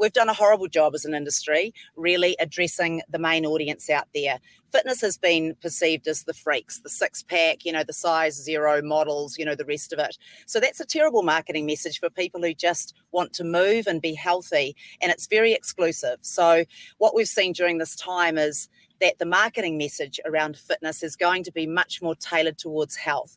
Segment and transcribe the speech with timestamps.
[0.00, 4.38] we've done a horrible job as an industry really addressing the main audience out there.
[4.72, 8.80] Fitness has been perceived as the freaks, the six pack, you know, the size zero
[8.82, 10.16] models, you know, the rest of it.
[10.46, 14.14] So that's a terrible marketing message for people who just want to move and be
[14.14, 14.74] healthy.
[15.02, 16.18] And it's very exclusive.
[16.22, 16.64] So
[16.98, 18.68] what we've seen during this time is
[19.00, 23.36] that the marketing message around fitness is going to be much more tailored towards health.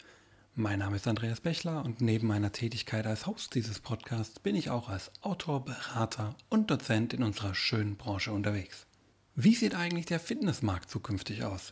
[0.55, 4.69] Mein Name ist Andreas Bechler und neben meiner Tätigkeit als Host dieses Podcasts bin ich
[4.69, 8.85] auch als Autor, Berater und Dozent in unserer schönen Branche unterwegs.
[9.33, 11.71] Wie sieht eigentlich der Fitnessmarkt zukünftig aus?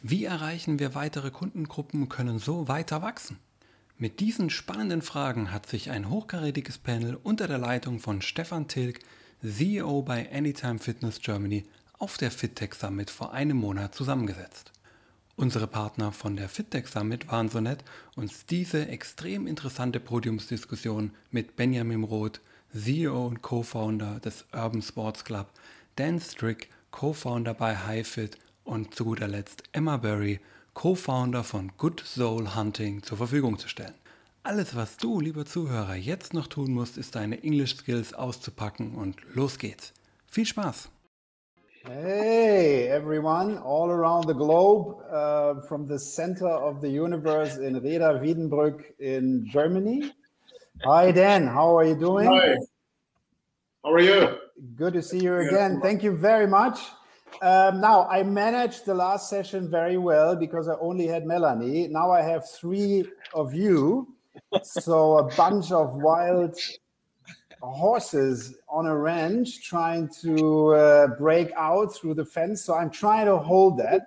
[0.00, 3.40] Wie erreichen wir weitere Kundengruppen und können so weiter wachsen?
[3.98, 9.00] Mit diesen spannenden Fragen hat sich ein hochkarätiges Panel unter der Leitung von Stefan Tilg
[9.42, 11.64] CEO bei Anytime Fitness Germany,
[11.98, 14.70] auf der FitTech Summit vor einem Monat zusammengesetzt.
[15.40, 17.82] Unsere Partner von der FitTech Summit waren so nett,
[18.14, 22.42] uns diese extrem interessante Podiumsdiskussion mit Benjamin Roth,
[22.74, 25.46] CEO und Co-Founder des Urban Sports Club,
[25.96, 30.40] Dan Strick, Co-Founder bei HiFit und zu guter Letzt Emma Berry,
[30.74, 33.94] Co-Founder von Good Soul Hunting zur Verfügung zu stellen.
[34.42, 39.16] Alles, was du, lieber Zuhörer, jetzt noch tun musst, ist deine English Skills auszupacken und
[39.32, 39.94] los geht's.
[40.26, 40.90] Viel Spaß!
[41.84, 42.29] Hey,
[42.90, 49.46] everyone, all around the globe, uh, from the center of the universe in Rheda-Wiedenbrück in
[49.48, 50.12] Germany.
[50.84, 51.46] Hi, Dan.
[51.46, 52.26] How are you doing?
[52.26, 52.56] Hi.
[53.84, 54.38] How are you?
[54.74, 55.80] Good to see you again.
[55.80, 56.80] Thank you very much.
[57.40, 61.86] Um, now, I managed the last session very well because I only had Melanie.
[61.88, 64.08] Now I have three of you
[64.62, 66.56] so a bunch of wild
[67.68, 72.62] horses on a ranch trying to uh, break out through the fence.
[72.62, 74.02] So I'm trying to hold that.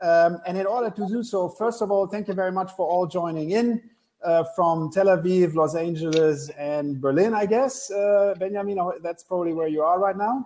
[0.00, 2.86] Um, and in order to do so, first of all, thank you very much for
[2.86, 3.82] all joining in
[4.24, 7.90] uh, from Tel Aviv, Los Angeles, and Berlin, I guess.
[7.90, 10.44] Uh, Benjamin, that's probably where you are right now.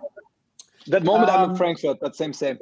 [0.87, 2.57] That moment um, I'm in um, Frankfurt, but same, same.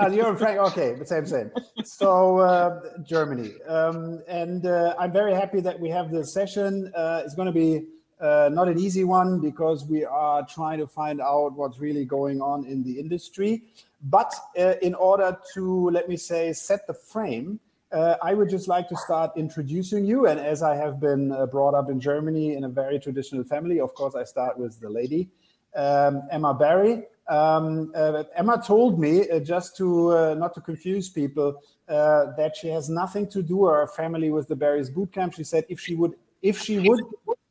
[0.00, 1.50] uh, you're in Frankfurt, okay, but same, same.
[1.84, 6.90] So uh, Germany, um, and uh, I'm very happy that we have this session.
[6.94, 7.86] Uh, it's going to be
[8.20, 12.40] uh, not an easy one because we are trying to find out what's really going
[12.40, 13.62] on in the industry.
[14.02, 17.60] But uh, in order to let me say set the frame,
[17.92, 20.26] I would just like to start introducing you.
[20.26, 23.94] And as I have been brought up in Germany in a very traditional family, of
[23.94, 25.30] course, I start with the lady,
[25.74, 27.04] um, Emma Barry.
[27.28, 32.56] Um, uh, Emma told me uh, just to uh, not to confuse people uh, that
[32.56, 35.34] she has nothing to do or her family with the Barry's boot camp.
[35.34, 37.00] She said if she would if she would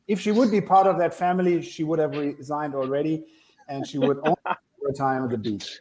[0.07, 3.25] if she would be part of that family, she would have resigned already,
[3.67, 4.37] and she would only
[4.81, 5.79] retire on the beach.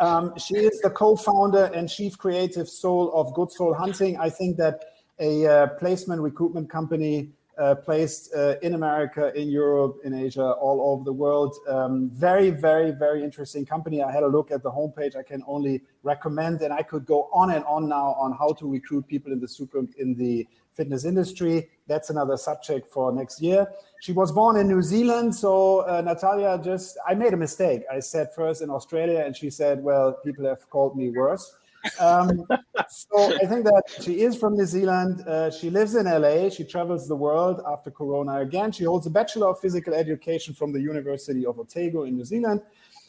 [0.00, 4.16] Um, she is the co-founder and chief creative soul of Good Soul Hunting.
[4.18, 4.84] I think that
[5.20, 10.92] a uh, placement recruitment company uh, placed uh, in America, in Europe, in Asia, all
[10.92, 11.56] over the world.
[11.68, 14.02] Um, very, very, very interesting company.
[14.02, 15.16] I had a look at the homepage.
[15.16, 18.70] I can only recommend, and I could go on and on now on how to
[18.70, 21.68] recruit people in the super in the fitness industry.
[21.88, 23.66] That's another subject for next year.
[24.00, 27.82] She was born in New Zealand, so uh, Natalia just I made a mistake.
[27.90, 31.54] I said first in Australia, and she said, "Well, people have called me worse."
[32.00, 32.44] Um,
[32.88, 35.26] so I think that she is from New Zealand.
[35.26, 36.48] Uh, she lives in LA.
[36.48, 38.72] She travels the world after Corona again.
[38.72, 42.62] She holds a Bachelor of Physical Education from the University of Otago in New Zealand.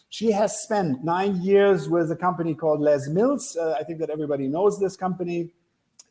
[0.09, 3.55] She has spent nine years with a company called Les Mills.
[3.55, 5.51] Uh, I think that everybody knows this company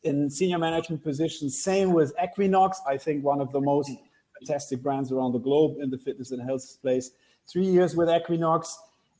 [0.03, 1.61] in senior management positions.
[1.61, 2.81] Same with Equinox.
[2.87, 3.91] I think one of the most
[4.39, 7.11] fantastic brands around the globe in the fitness and health space.
[7.45, 8.77] Three years with Equinox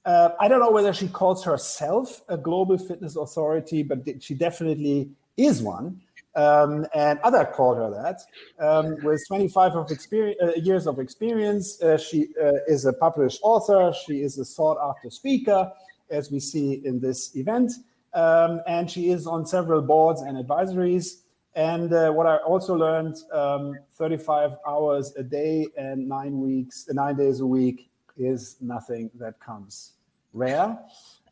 [0.10, 5.12] uh, I don't know whether she calls herself a global fitness authority, but she definitely
[5.38, 6.02] is one.
[6.36, 8.22] Um, and other called her that.
[8.60, 13.94] Um, with 25 of uh, years of experience, uh, she uh, is a published author.
[14.08, 15.72] She is a sought-after speaker,
[16.10, 17.72] as we see in this event,
[18.16, 21.22] um, and she is on several boards and advisories.
[21.54, 27.16] And uh, what I also learned: um, 35 hours a day and nine weeks, nine
[27.16, 29.94] days a week is nothing that comes
[30.34, 30.78] rare.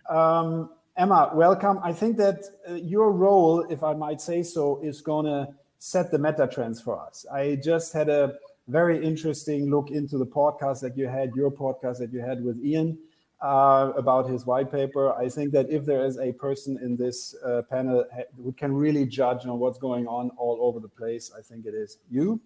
[0.09, 1.79] Um, Emma, welcome.
[1.83, 5.47] I think that uh, your role, if I might say so, is going to
[5.79, 7.25] set the meta trends for us.
[7.31, 8.33] I just had a
[8.67, 12.63] very interesting look into the podcast that you had, your podcast that you had with
[12.65, 12.97] Ian
[13.41, 15.13] uh, about his white paper.
[15.13, 18.05] I think that if there is a person in this uh, panel
[18.43, 21.73] who can really judge on what's going on all over the place, I think it
[21.73, 22.41] is you.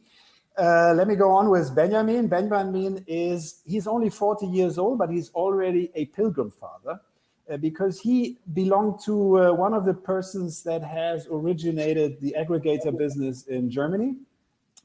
[0.58, 2.28] Uh, let me go on with Benjamin.
[2.28, 7.00] Benjamin is he's only 40 years old, but he's already a pilgrim father
[7.50, 12.96] uh, because he belonged to uh, one of the persons that has originated the aggregator
[12.96, 14.16] business in Germany.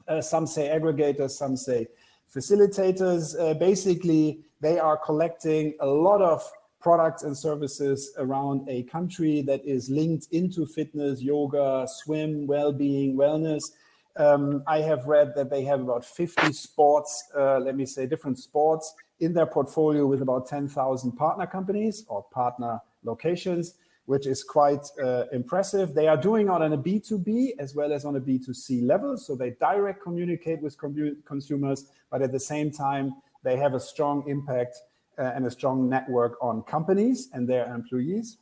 [0.07, 1.87] Uh, some say aggregators, some say
[2.33, 3.37] facilitators.
[3.39, 6.49] Uh, basically, they are collecting a lot of
[6.79, 13.71] products and services around a country that is linked into fitness, yoga, swim, well-being, wellness.
[14.17, 18.39] Um, I have read that they have about 50 sports, uh, let me say, different
[18.39, 23.75] sports in their portfolio with about 10,000 partner companies or partner locations,
[24.05, 25.93] which is quite uh, impressive.
[25.93, 29.17] They are doing on a B2B as well as on a B2C level.
[29.17, 30.77] So they direct communicate with
[31.25, 34.77] consumers, but at the same time, they have a strong impact
[35.19, 38.37] uh, and a strong network on companies and their employees.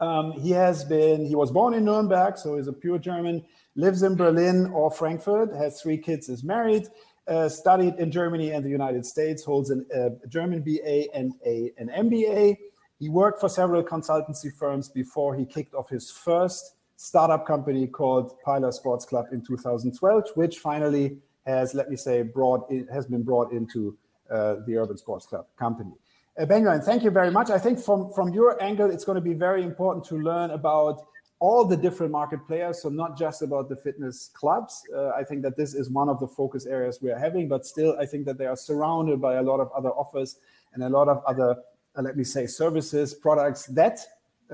[0.00, 4.02] Um, he has been, he was born in Nuremberg, so he's a pure German, lives
[4.02, 6.88] in Berlin or Frankfurt, has three kids, is married,
[7.28, 11.72] uh, studied in Germany and the United States, holds a uh, German BA and a,
[11.78, 12.56] an MBA.
[12.98, 18.40] He worked for several consultancy firms before he kicked off his first startup company called
[18.44, 23.22] Pilar Sports Club in 2012, which finally has, let me say, brought in, has been
[23.22, 23.96] brought into
[24.30, 25.92] uh, the Urban Sports Club company.
[26.38, 27.50] Uh, Benjamin, thank you very much.
[27.50, 31.02] I think from, from your angle, it's going to be very important to learn about
[31.42, 34.86] all the different market players, so not just about the fitness clubs.
[34.94, 37.66] Uh, I think that this is one of the focus areas we are having, but
[37.66, 40.36] still, I think that they are surrounded by a lot of other offers
[40.72, 41.56] and a lot of other,
[41.96, 43.98] uh, let me say, services, products that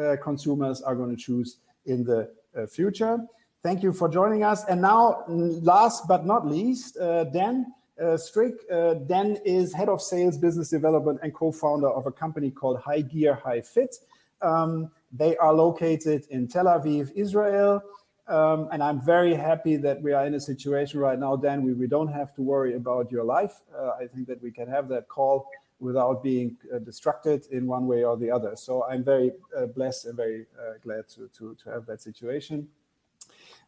[0.01, 3.19] uh, consumers are going to choose in the uh, future.
[3.63, 4.65] Thank you for joining us.
[4.65, 7.67] And now, last but not least, uh, Dan,
[8.03, 8.67] uh, Strick.
[9.07, 13.35] Dan is head of sales, business development, and co-founder of a company called High Gear
[13.35, 13.95] High Fit.
[14.41, 17.83] Um, they are located in Tel Aviv, Israel.
[18.27, 21.73] Um, and I'm very happy that we are in a situation right now, Dan, we,
[21.73, 23.63] we don't have to worry about your life.
[23.75, 25.49] Uh, I think that we can have that call
[25.81, 28.55] without being uh, distracted in one way or the other.
[28.57, 32.69] So I'm very uh, blessed and very uh, glad to, to, to have that situation.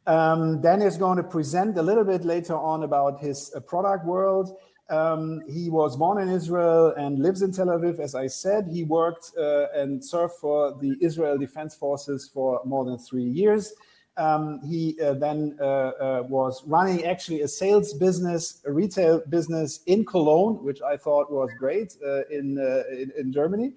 [0.06, 4.04] Um, Dan is going to present a little bit later on about his uh, product
[4.04, 4.56] world.
[4.90, 8.00] Um, he was born in Israel and lives in Tel Aviv.
[8.00, 12.84] As I said, he worked uh, and served for the Israel Defense Forces for more
[12.84, 13.72] than three years.
[14.16, 19.80] Um, he uh, then uh, uh was running actually a sales business, a retail business
[19.86, 23.72] in Cologne, which I thought was great uh, in, uh, in, in Germany,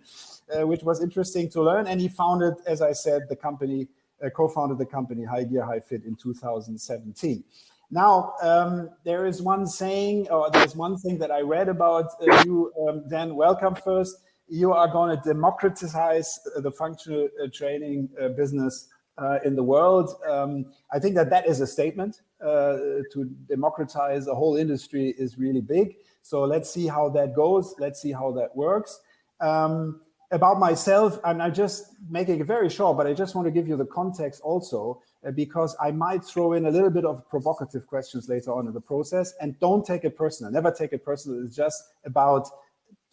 [0.61, 1.85] which was interesting to learn.
[1.85, 3.87] And he founded, as I said, the company
[4.35, 7.43] co-founded the company High Gear High Fit in 2017.
[7.93, 12.43] Now, um, there is one saying, or there's one thing that I read about uh,
[12.43, 13.35] you, um, Dan.
[13.35, 14.15] Welcome first.
[14.47, 18.87] You are going to democratize the functional uh, training uh, business
[19.19, 20.09] uh, in the world.
[20.27, 22.21] Um, I think that that is a statement.
[22.43, 25.97] Uh, to democratize a whole industry is really big.
[26.23, 27.75] So let's see how that goes.
[27.77, 29.01] Let's see how that works.
[29.39, 30.01] Um,
[30.31, 33.67] about myself, and I'm just making it very short, but I just want to give
[33.67, 34.99] you the context also,
[35.31, 38.81] because I might throw in a little bit of provocative questions later on in the
[38.81, 39.33] process.
[39.41, 40.51] And don't take it personal.
[40.51, 41.45] Never take it personal.
[41.45, 42.47] It's just about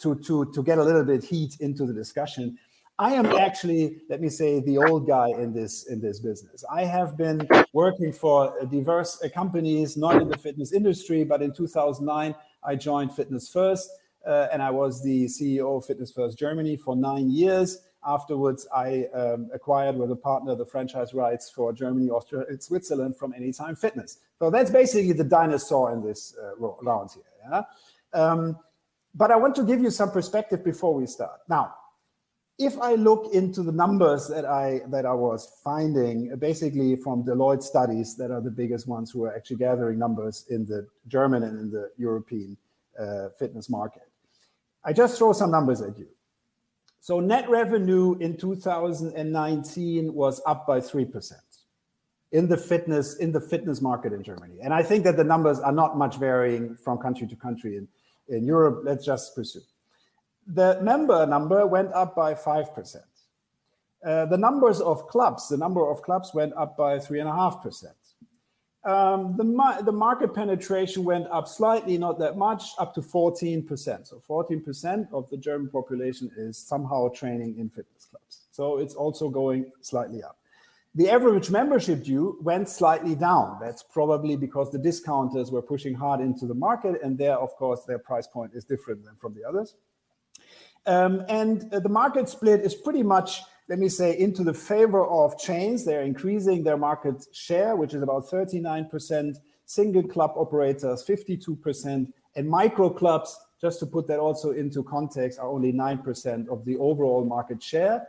[0.00, 2.58] to to to get a little bit heat into the discussion.
[2.98, 6.64] I am actually, let me say, the old guy in this in this business.
[6.70, 11.52] I have been working for diverse uh, companies, not in the fitness industry, but in
[11.54, 13.90] 2009 I joined Fitness First
[14.26, 17.78] uh, and I was the CEO of Fitness First Germany for nine years.
[18.06, 23.16] Afterwards, I um, acquired with a partner the franchise rights for Germany, Austria, and Switzerland
[23.16, 24.18] from Anytime Fitness.
[24.38, 27.22] So that's basically the dinosaur in this uh, round here.
[27.50, 27.62] Yeah?
[28.14, 28.56] Um,
[29.14, 31.40] but I want to give you some perspective before we start.
[31.48, 31.74] Now,
[32.58, 37.62] if I look into the numbers that I that I was finding, basically from Deloitte
[37.62, 41.58] studies that are the biggest ones who are actually gathering numbers in the German and
[41.58, 42.56] in the European
[42.98, 44.08] uh, fitness market.
[44.84, 46.08] I just throw some numbers at you.
[47.00, 51.32] So net revenue in 2019 was up by 3%
[52.32, 54.58] in the fitness in the fitness market in Germany.
[54.62, 57.88] And I think that the numbers are not much varying from country to country in,
[58.28, 58.82] in Europe.
[58.84, 59.62] Let's just pursue.
[60.46, 62.96] The member number went up by 5%.
[64.02, 67.86] Uh, the numbers of clubs, the number of clubs went up by 3.5%
[68.84, 74.06] um, the, the market penetration went up slightly, not that much, up to 14%.
[74.06, 78.46] So 14% of the German population is somehow training in fitness clubs.
[78.52, 80.38] So it's also going slightly up.
[80.94, 83.58] The average membership due went slightly down.
[83.60, 87.84] That's probably because the discounters were pushing hard into the market, and there, of course,
[87.84, 89.76] their price point is different than from the others.
[90.86, 95.06] Um, and uh, the market split is pretty much, let me say, into the favor
[95.06, 95.84] of chains.
[95.84, 102.90] They're increasing their market share, which is about 39%, single club operators, 52%, and micro
[102.90, 107.62] clubs, just to put that also into context, are only 9% of the overall market
[107.62, 108.08] share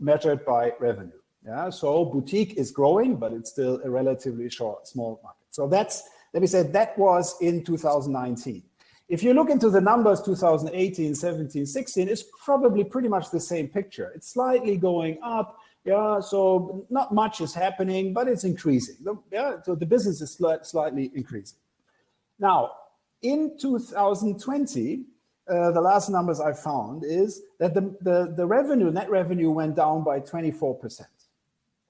[0.00, 1.12] measured by revenue.
[1.46, 5.46] Yeah, so boutique is growing, but it's still a relatively short, small market.
[5.50, 6.02] So that's,
[6.34, 8.64] let me say, that was in 2019.
[9.10, 13.66] If you look into the numbers 2018, 17, 16, it's probably pretty much the same
[13.66, 14.12] picture.
[14.14, 15.58] It's slightly going up.
[15.84, 18.96] Yeah, so not much is happening, but it's increasing.
[19.32, 21.58] Yeah, so the business is slightly increasing.
[22.38, 22.70] Now,
[23.22, 25.02] in 2020,
[25.48, 29.74] uh, the last numbers I found is that the, the, the revenue, net revenue went
[29.74, 31.00] down by 24%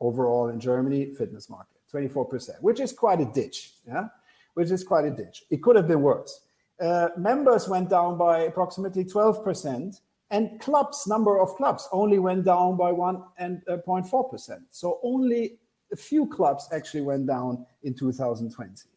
[0.00, 3.74] overall in Germany fitness market, 24%, which is quite a ditch.
[3.86, 4.06] Yeah,
[4.54, 5.44] which is quite a ditch.
[5.50, 6.40] It could have been worse.
[6.80, 12.76] Uh, members went down by approximately 12%, and clubs, number of clubs, only went down
[12.76, 14.50] by 1.4%.
[14.50, 15.58] Uh, so only
[15.92, 18.88] a few clubs actually went down in 2020.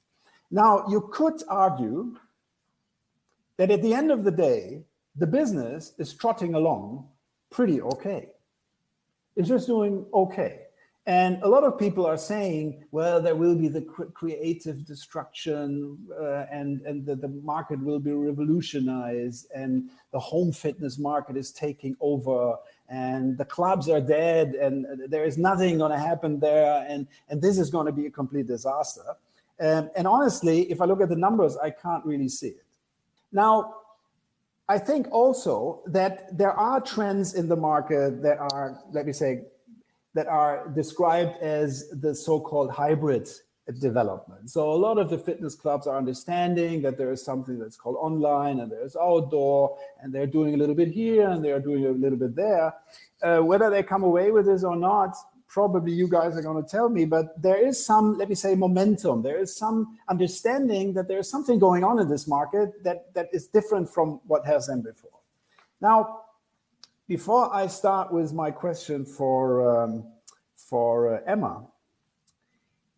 [0.52, 2.16] Now, you could argue
[3.58, 4.84] that at the end of the day,
[5.16, 7.08] the business is trotting along
[7.50, 8.30] pretty okay.
[9.36, 10.62] It's just doing okay.
[11.06, 16.46] And a lot of people are saying, well, there will be the creative destruction uh,
[16.50, 21.98] and, and the, the market will be revolutionized and the home fitness market is taking
[22.00, 22.56] over
[22.88, 27.42] and the clubs are dead and there is nothing going to happen there and, and
[27.42, 29.04] this is going to be a complete disaster.
[29.60, 32.66] Um, and honestly, if I look at the numbers, I can't really see it.
[33.34, 33.76] Now,
[34.70, 39.42] I think also that there are trends in the market that are, let me say,
[40.14, 43.30] that are described as the so-called hybrid
[43.80, 44.50] development.
[44.50, 47.96] So a lot of the fitness clubs are understanding that there is something that's called
[48.00, 51.92] online and there's outdoor, and they're doing a little bit here and they're doing a
[51.92, 52.74] little bit there.
[53.22, 55.16] Uh, whether they come away with this or not,
[55.48, 58.56] probably you guys are going to tell me, but there is some, let me say,
[58.56, 59.22] momentum.
[59.22, 63.30] There is some understanding that there is something going on in this market that, that
[63.32, 65.12] is different from what has been before.
[65.80, 66.23] Now,
[67.08, 70.06] before I start with my question for um,
[70.56, 71.66] for uh, Emma,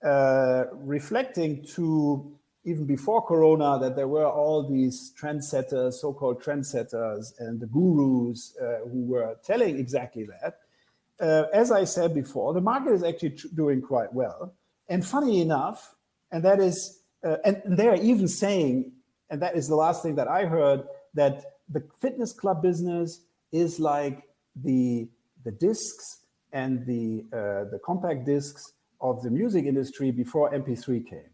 [0.03, 2.31] uh, reflecting to
[2.63, 8.87] even before Corona that there were all these trendsetters, so-called trendsetters, and the gurus uh,
[8.89, 10.59] who were telling exactly that.
[11.19, 14.53] Uh, as I said before, the market is actually doing quite well.
[14.89, 15.95] And funny enough,
[16.31, 18.91] and that is, uh, and they're even saying,
[19.29, 20.83] and that is the last thing that I heard,
[21.13, 23.21] that the fitness club business
[23.51, 24.23] is like
[24.55, 25.07] the
[25.43, 31.29] the discs and the uh, the compact discs of the music industry before MP3 came.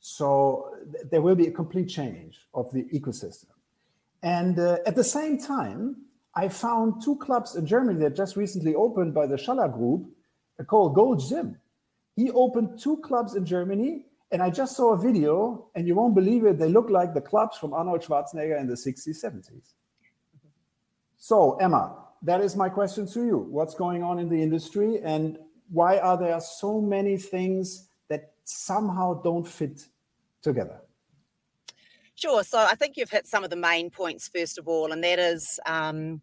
[0.00, 3.50] So th- there will be a complete change of the ecosystem.
[4.22, 5.96] And uh, at the same time,
[6.34, 10.08] I found two clubs in Germany that just recently opened by the Schaller Group
[10.60, 11.58] uh, called Gold Gym.
[12.16, 16.14] He opened two clubs in Germany, and I just saw a video, and you won't
[16.14, 19.74] believe it, they look like the clubs from Arnold Schwarzenegger in the 60s, 70s.
[21.18, 23.38] So, Emma, that is my question to you.
[23.38, 25.38] What's going on in the industry, and
[25.70, 29.86] why are there so many things that somehow don't fit
[30.42, 30.80] together?
[32.14, 32.42] Sure.
[32.42, 35.18] So I think you've hit some of the main points first of all, and that
[35.18, 36.20] is um,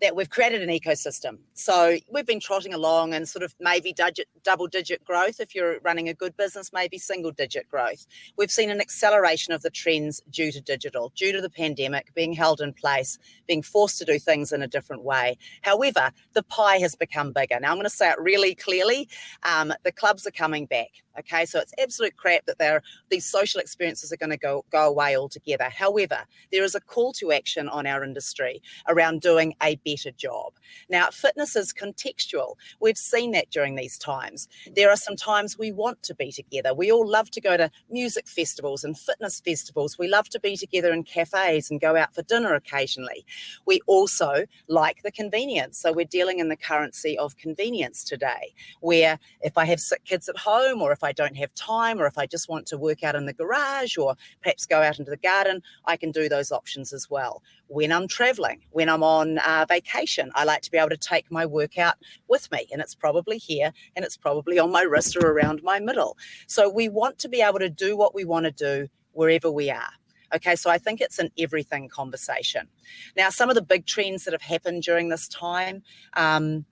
[0.00, 1.38] that we've created an ecosystem.
[1.54, 5.80] So we've been trotting along and sort of maybe digit, double digit growth if you're
[5.80, 8.06] running a good business, maybe single digit growth.
[8.36, 12.32] We've seen an acceleration of the trends due to digital, due to the pandemic being
[12.32, 15.36] held in place, being forced to do things in a different way.
[15.62, 17.58] However, the pie has become bigger.
[17.60, 19.08] Now I'm going to say it really clearly.
[19.42, 20.88] Um, the clubs are coming back.
[21.18, 24.88] Okay, so it's absolute crap that there these social experiences are going to go go
[24.88, 25.68] away altogether.
[25.70, 30.52] However, there is a call to action on our industry around doing a better job.
[30.88, 32.54] Now, fitness is contextual.
[32.80, 34.48] We've seen that during these times.
[34.74, 36.74] There are some times we want to be together.
[36.74, 39.98] We all love to go to music festivals and fitness festivals.
[39.98, 43.24] We love to be together in cafes and go out for dinner occasionally.
[43.66, 45.78] We also like the convenience.
[45.78, 50.28] So we're dealing in the currency of convenience today, where if I have sick kids
[50.28, 52.76] at home or if I I don't have time or if I just want to
[52.76, 56.28] work out in the garage or perhaps go out into the garden, I can do
[56.28, 57.42] those options as well.
[57.68, 61.30] When I'm traveling, when I'm on uh, vacation, I like to be able to take
[61.30, 61.94] my workout
[62.28, 65.80] with me, and it's probably here and it's probably on my wrist or around my
[65.80, 66.18] middle.
[66.46, 69.70] So we want to be able to do what we want to do wherever we
[69.70, 69.92] are.
[70.34, 72.68] Okay, so I think it's an everything conversation.
[73.16, 75.82] Now, some of the big trends that have happened during this time.
[76.14, 76.66] Um,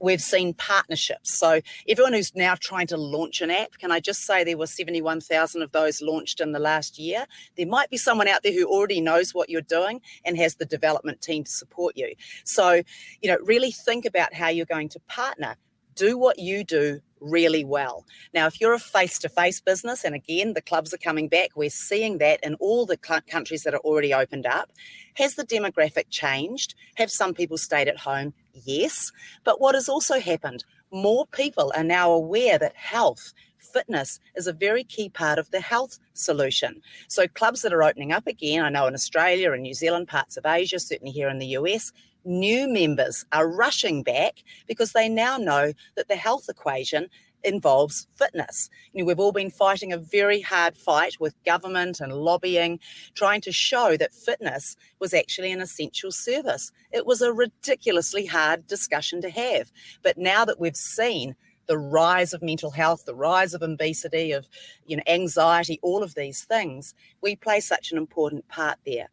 [0.00, 1.38] we've seen partnerships.
[1.38, 4.66] So everyone who's now trying to launch an app, can I just say there were
[4.66, 7.26] 71,000 of those launched in the last year?
[7.56, 10.66] There might be someone out there who already knows what you're doing and has the
[10.66, 12.14] development team to support you.
[12.44, 12.82] So,
[13.20, 15.56] you know, really think about how you're going to partner.
[15.94, 18.06] Do what you do really well.
[18.34, 21.50] Now, if you're a face to face business, and again, the clubs are coming back,
[21.54, 24.70] we're seeing that in all the countries that are already opened up.
[25.14, 26.74] Has the demographic changed?
[26.96, 28.32] Have some people stayed at home?
[28.52, 29.12] Yes.
[29.44, 30.64] But what has also happened?
[30.92, 35.60] More people are now aware that health, fitness is a very key part of the
[35.60, 36.80] health solution.
[37.08, 40.36] So, clubs that are opening up again, I know in Australia and New Zealand, parts
[40.36, 41.92] of Asia, certainly here in the US,
[42.24, 47.08] new members are rushing back because they now know that the health equation
[47.42, 48.68] involves fitness.
[48.92, 52.78] You know, we've all been fighting a very hard fight with government and lobbying,
[53.14, 56.72] trying to show that fitness was actually an essential service.
[56.92, 59.72] It was a ridiculously hard discussion to have.
[60.02, 61.34] But now that we've seen
[61.66, 64.48] the rise of mental health, the rise of obesity, of
[64.86, 69.08] you know, anxiety, all of these things, we play such an important part there.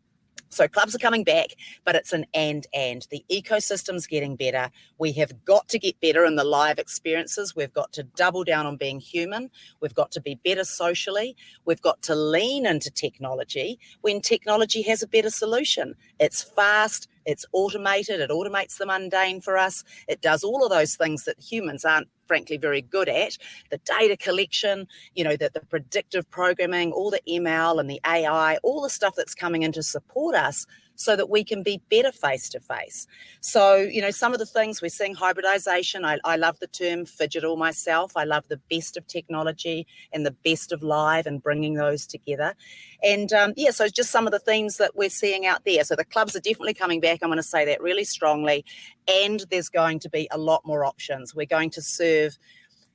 [0.49, 1.49] So clubs are coming back,
[1.83, 3.07] but it's an and and.
[3.11, 4.69] The ecosystem's getting better.
[4.97, 7.55] We have got to get better in the live experiences.
[7.55, 9.49] We've got to double down on being human.
[9.81, 11.35] We've got to be better socially.
[11.65, 15.95] We've got to lean into technology when technology has a better solution.
[16.19, 19.83] It's fast, it's automated, it automates the mundane for us.
[20.07, 23.37] It does all of those things that humans aren't frankly very good at
[23.71, 28.57] the data collection you know the, the predictive programming all the ml and the ai
[28.63, 30.67] all the stuff that's coming in to support us
[30.97, 33.07] so that we can be better face to face.
[33.39, 36.03] So, you know, some of the things we're seeing hybridization.
[36.03, 38.11] I, I love the term phygital myself.
[38.15, 42.55] I love the best of technology and the best of live and bringing those together.
[43.03, 45.83] And um, yeah, so just some of the themes that we're seeing out there.
[45.83, 47.19] So the clubs are definitely coming back.
[47.21, 48.65] I'm going to say that really strongly.
[49.07, 51.35] And there's going to be a lot more options.
[51.35, 52.37] We're going to serve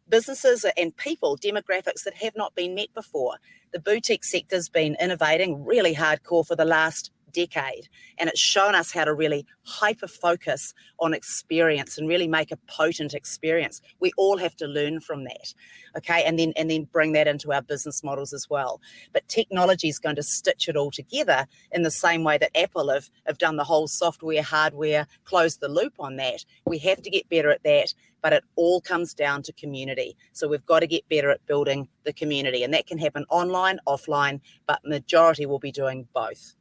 [0.09, 3.37] businesses and people, demographics that have not been met before.
[3.73, 7.89] The boutique sector's been innovating really hardcore for the last decade.
[8.19, 12.57] And it's shown us how to really hyper focus on experience and really make a
[12.69, 13.81] potent experience.
[14.01, 15.55] We all have to learn from that.
[15.97, 16.25] Okay.
[16.25, 18.81] And then and then bring that into our business models as well.
[19.13, 22.91] But technology is going to stitch it all together in the same way that Apple
[22.91, 26.45] have, have done the whole software, hardware, close the loop on that.
[26.67, 30.17] We have to get better at that but it all comes down to community.
[30.33, 33.79] So we've got to get better at building the community, and that can happen online,
[33.87, 36.55] offline, but majority will be doing both.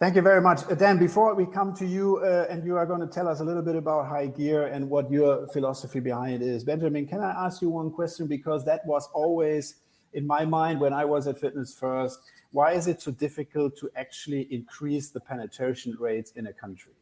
[0.00, 0.62] Thank you very much.
[0.68, 3.38] Uh, Dan, before we come to you, uh, and you are going to tell us
[3.38, 6.64] a little bit about high gear and what your philosophy behind it is.
[6.64, 8.26] Benjamin, can I ask you one question?
[8.26, 9.76] Because that was always
[10.12, 12.18] in my mind when I was at Fitness First.
[12.50, 16.92] Why is it so difficult to actually increase the penetration rates in a country?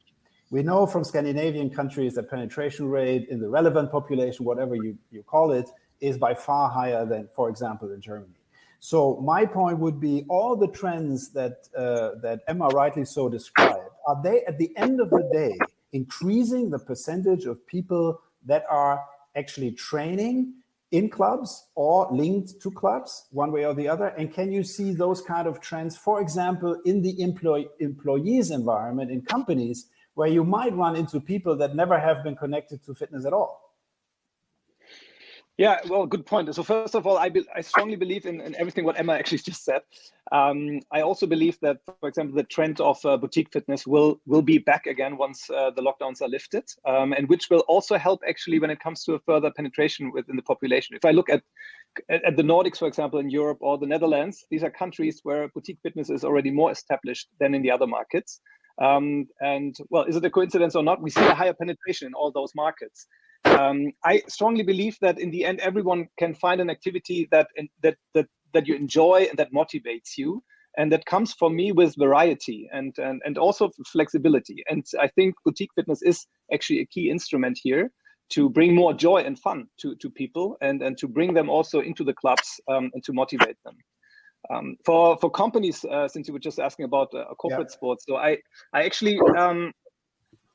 [0.51, 5.23] We know from Scandinavian countries that penetration rate in the relevant population, whatever you, you
[5.23, 5.71] call it,
[6.03, 8.35] is by far higher than, for example, in Germany.
[8.85, 13.79] So my point would be all the trends that uh, that Emma rightly so described
[14.09, 15.57] are they at the end of the day
[15.93, 19.01] increasing the percentage of people that are
[19.37, 20.55] actually training
[20.91, 24.09] in clubs or linked to clubs one way or the other?
[24.19, 29.13] And can you see those kind of trends for example in the employee employees environment
[29.13, 33.27] in companies where you might run into people that never have been connected to fitness
[33.27, 33.72] at all
[35.59, 36.55] yeah, well, good point.
[36.55, 39.39] So first of all, I, be, I strongly believe in, in everything what Emma actually
[39.39, 39.83] just said.
[40.31, 44.41] Um, I also believe that, for example, the trend of uh, boutique fitness will will
[44.41, 48.23] be back again once uh, the lockdowns are lifted, um, and which will also help
[48.27, 50.97] actually when it comes to a further penetration within the population.
[50.97, 51.43] If I look at
[52.09, 55.81] at the Nordics, for example, in Europe or the Netherlands, these are countries where boutique
[55.83, 58.41] fitness is already more established than in the other markets.
[58.81, 61.03] Um, and well, is it a coincidence or not?
[61.03, 63.07] We see a higher penetration in all those markets.
[63.57, 67.49] Um, I strongly believe that in the end, everyone can find an activity that
[67.83, 70.43] that that that you enjoy and that motivates you,
[70.77, 74.63] and that comes for me with variety and and and also flexibility.
[74.69, 77.91] And I think boutique fitness is actually a key instrument here
[78.31, 81.81] to bring more joy and fun to to people and and to bring them also
[81.81, 83.77] into the clubs um, and to motivate them.
[84.51, 87.77] Um, for for companies, uh, since you were just asking about uh, corporate yeah.
[87.77, 88.39] sports, so I
[88.73, 89.73] I actually um,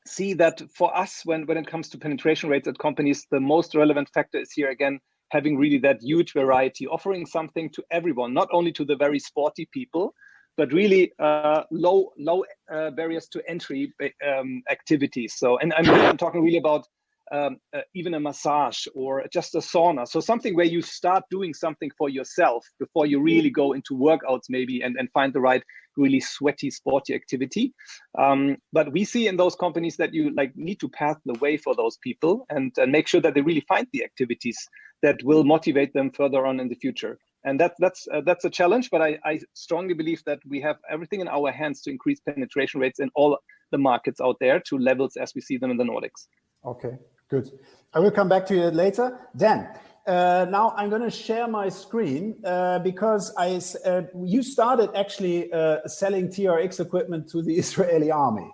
[0.08, 3.74] see that for us, when, when it comes to penetration rates at companies, the most
[3.74, 8.48] relevant factor is here again having really that huge variety, offering something to everyone, not
[8.52, 10.14] only to the very sporty people,
[10.56, 13.92] but really uh, low low uh, barriers to entry
[14.26, 15.34] um, activities.
[15.36, 16.86] So, and I'm, I'm talking really about
[17.30, 20.08] um, uh, even a massage or just a sauna.
[20.08, 24.48] So something where you start doing something for yourself before you really go into workouts
[24.48, 25.62] maybe and, and find the right
[25.98, 27.74] really sweaty sporty activity.
[28.18, 31.56] Um, but we see in those companies that you like need to path the way
[31.56, 34.58] for those people and, and make sure that they really find the activities
[35.02, 37.18] that will motivate them further on in the future.
[37.44, 40.76] And that, that's uh, that's a challenge, but I, I strongly believe that we have
[40.90, 43.38] everything in our hands to increase penetration rates in all
[43.70, 46.26] the markets out there to levels as we see them in the Nordics.
[46.64, 46.98] Okay,
[47.30, 47.50] Good.
[47.92, 49.18] I will come back to you later.
[49.36, 49.68] Dan,
[50.08, 55.52] uh, now I'm going to share my screen uh, because I uh, you started actually
[55.52, 58.50] uh, selling TRX equipment to the Israeli army,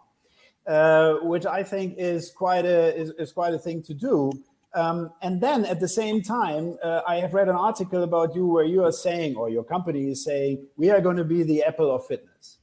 [0.67, 4.33] uh, which I think is quite a is, is quite a thing to do.
[4.75, 8.49] Um, and then at the same time, uh, I have read an article about you
[8.49, 11.63] where you are saying, or your company is saying, we are going to be the
[11.63, 12.59] Apple of fitness.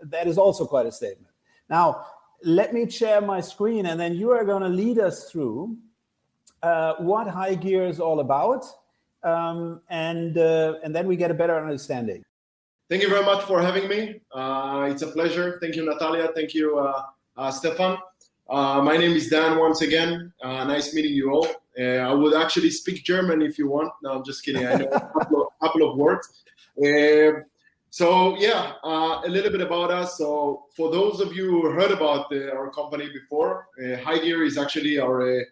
[0.00, 1.30] That is also quite a statement.
[1.68, 2.06] Now,
[2.42, 5.76] let me share my screen and then you are going to lead us through
[6.62, 8.64] uh, what high gear is all about
[9.24, 12.22] um, and uh, and then we get a better understanding.
[12.88, 14.20] Thank you very much for having me.
[14.32, 15.58] Uh, it's a pleasure.
[15.60, 16.28] Thank you natalia.
[16.34, 17.02] Thank you uh,
[17.36, 17.98] uh, stefan.
[18.50, 20.32] Uh, my name is dan once again.
[20.42, 21.48] Nice meeting you all.
[21.78, 23.92] I would actually speak german if you want.
[24.02, 24.66] No i'm just kidding.
[24.66, 26.44] I know a couple of, couple of words.
[27.90, 30.16] So yeah, uh, a little bit about us.
[30.16, 34.56] So for those of you who heard about our company before, uh, High Gear is
[34.56, 35.44] actually our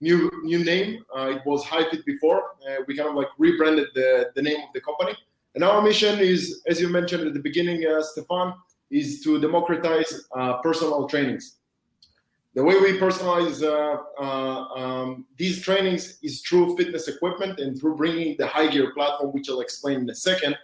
[0.00, 1.04] new new name.
[1.16, 2.54] Uh, it was HighFit before.
[2.66, 5.16] Uh, we kind of like rebranded the, the name of the company.
[5.54, 8.54] And our mission is, as you mentioned at the beginning, Stefan,
[8.90, 10.28] is to democratize
[10.62, 11.56] personal trainings.
[12.54, 13.62] The way we personalize
[14.18, 19.48] um, these trainings is through fitness equipment and through bringing the High Gear platform, which
[19.48, 20.56] I'll explain in a second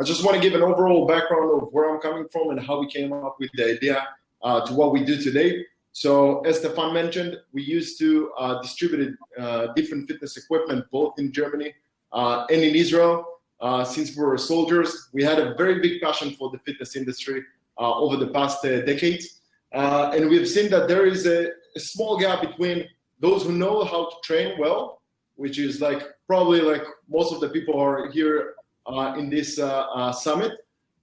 [0.00, 2.78] I just want to give an overall background of where I'm coming from and how
[2.78, 4.06] we came up with the idea
[4.42, 5.64] uh, to what we do today.
[5.92, 11.32] So, as Stefan mentioned, we used to uh, distribute uh, different fitness equipment both in
[11.32, 11.74] Germany
[12.12, 13.26] uh, and in Israel.
[13.60, 17.42] Uh, since we were soldiers, we had a very big passion for the fitness industry
[17.78, 19.40] uh, over the past decades.
[19.72, 22.86] and we've seen that there is a, a small gap between
[23.20, 25.02] those who know how to train well,
[25.34, 28.54] which is like probably like most of the people are here
[28.88, 30.52] uh, in this uh, uh, summit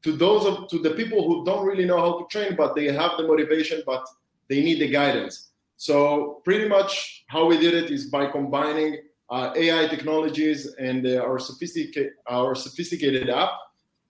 [0.02, 2.86] to those of to the people who don't really know how to train but they
[2.86, 4.04] have the motivation but
[4.50, 5.52] they need the guidance.
[5.78, 11.24] So pretty much how we did it is by combining uh, ai technologies and uh,
[11.28, 13.52] our sophisticated our sophisticated app.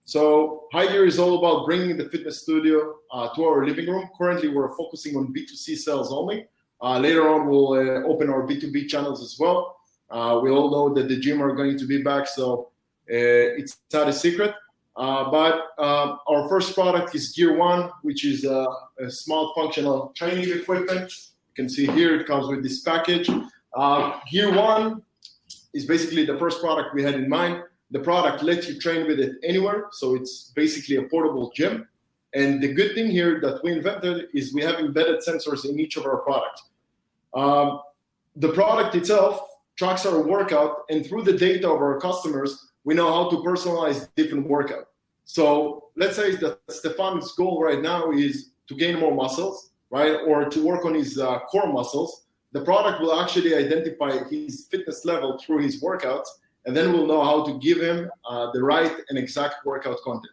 [0.04, 4.08] So high gear is all about bringing the fitness studio uh, to our living room.
[4.16, 6.46] Currently we're focusing on b2c sales only.
[6.82, 7.72] Later on we'll
[8.06, 9.78] open our b2b channels as well.
[10.10, 12.70] We all know that the gym are going to be back so
[13.08, 14.54] uh, it's not a secret.
[14.96, 18.44] Uh, but uh, our first product is Gear One, which is
[19.00, 21.12] a, small functional training equipment.
[21.48, 23.28] You can see here it comes with this package.
[24.30, 25.02] Gear One
[25.74, 27.62] is basically the first product we had in mind.
[27.90, 31.86] The product lets you train with it anywhere, so it's basically a portable gym.
[32.34, 35.96] And the good thing here that we invented is we have embedded sensors in each
[35.96, 36.64] of our products.
[37.34, 37.80] Um,
[38.34, 39.40] the product itself
[39.76, 44.08] tracks our workout, and through the data of our customers, we know how to personalize
[44.16, 44.88] different workout.
[45.24, 50.48] So let's say that Stefan's goal right now is to gain more muscles, right, or
[50.48, 52.26] to work on his uh, core muscles.
[52.52, 56.26] The product will actually identify his fitness level through his workouts,
[56.64, 60.32] and then we'll know how to give him uh, the right and exact workout content.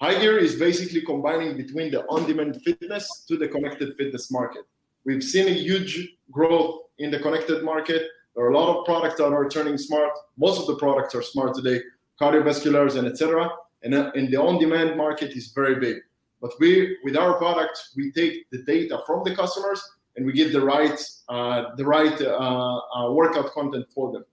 [0.00, 4.62] High Gear is basically combining between the on-demand fitness to the connected fitness market.
[5.04, 8.02] We've seen a huge growth in the connected market
[8.34, 10.12] there are a lot of products that are turning smart.
[10.38, 11.82] Most of the products are smart today,
[12.20, 13.50] cardiovasculars and etc.
[13.82, 15.98] And, uh, and the on-demand market is very big.
[16.42, 19.80] But we, with our product, we take the data from the customers
[20.16, 24.24] and we give the right, uh, the right uh, uh, workout content for them.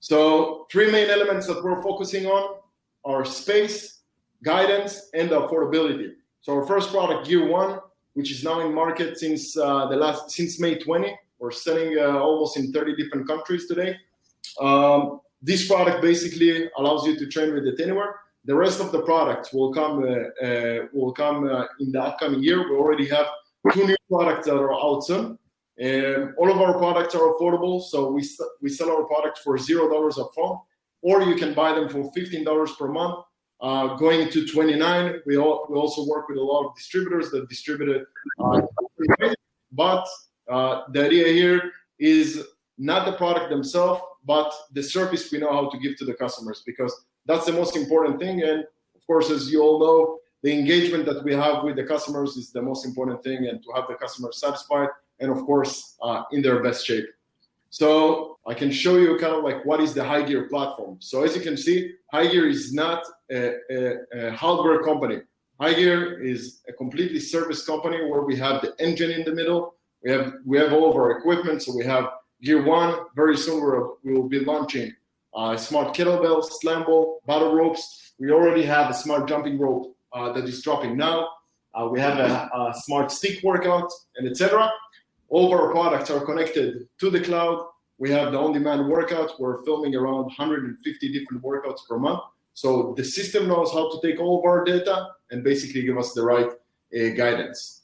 [0.00, 2.56] So three main elements that we're focusing on
[3.04, 4.00] are space,
[4.42, 6.12] guidance, and affordability.
[6.40, 7.80] So our first product, Gear One,
[8.14, 12.18] which is now in market since uh, the last since May 20, we're selling uh,
[12.18, 13.96] almost in 30 different countries today.
[14.60, 18.16] Um, this product basically allows you to train with it anywhere.
[18.48, 22.42] The rest of the products will come uh, uh, will come uh, in the upcoming
[22.42, 22.58] year.
[22.68, 23.26] We already have
[23.74, 25.38] two new products that are out soon.
[25.78, 28.22] And all of our products are affordable, so we
[28.62, 30.60] we sell our products for zero dollars upfront,
[31.02, 33.16] or you can buy them for fifteen dollars per month.
[33.60, 37.48] Uh, going to 29 we, all, we also work with a lot of distributors that
[37.48, 38.06] distribute it
[38.38, 38.60] uh,
[39.72, 40.06] but
[40.48, 42.44] uh, the idea here is
[42.78, 46.62] not the product themselves, but the service we know how to give to the customers
[46.64, 46.94] because
[47.28, 48.42] that's the most important thing.
[48.42, 48.60] And
[48.96, 52.50] of course, as you all know, the engagement that we have with the customers is
[52.50, 54.88] the most important thing, and to have the customers satisfied
[55.20, 57.06] and, of course, uh, in their best shape.
[57.70, 60.96] So I can show you kind of like what is the High Gear platform.
[61.00, 63.80] So as you can see, High Gear is not a, a,
[64.14, 65.18] a hardware company.
[65.60, 69.74] High Gear is a completely service company where we have the engine in the middle.
[70.02, 71.62] We have we have all of our equipment.
[71.62, 72.04] So we have
[72.40, 72.90] Gear One.
[73.16, 73.58] Very soon
[74.04, 74.94] we will be launching
[75.38, 78.12] uh, smart kettlebell, slam ball, battle ropes.
[78.18, 81.28] We already have a smart jumping rope uh, that is dropping now.
[81.74, 84.68] Uh, we have a, a, smart stick workout and etc.
[85.28, 87.64] All of our products are connected to the cloud.
[87.98, 89.38] We have the on-demand workouts.
[89.38, 92.20] We're filming around 150 different workouts per month.
[92.54, 96.14] So the system knows how to take all of our data and basically give us
[96.14, 97.82] the right uh, guidance.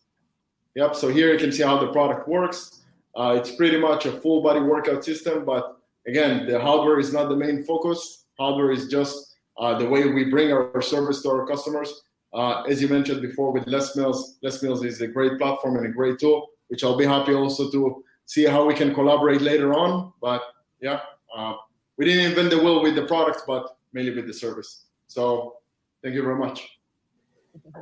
[0.75, 0.97] Yep.
[0.97, 2.81] So here you can see how the product works.
[3.15, 5.74] Uh, it's pretty much a full body workout system, but
[6.07, 8.25] again, the hardware is not the main focus.
[8.39, 12.03] Hardware is just uh, the way we bring our, service to our customers.
[12.33, 15.87] Uh, as you mentioned before with Les Mills, Les Mills is a great platform and
[15.87, 19.73] a great tool, which I'll be happy also to see how we can collaborate later
[19.75, 20.13] on.
[20.21, 20.43] But
[20.81, 21.01] yeah,
[21.37, 21.55] uh,
[21.97, 24.87] we didn't invent the wheel with the product, but mainly with the service.
[25.07, 25.59] So
[26.03, 26.69] thank you very much.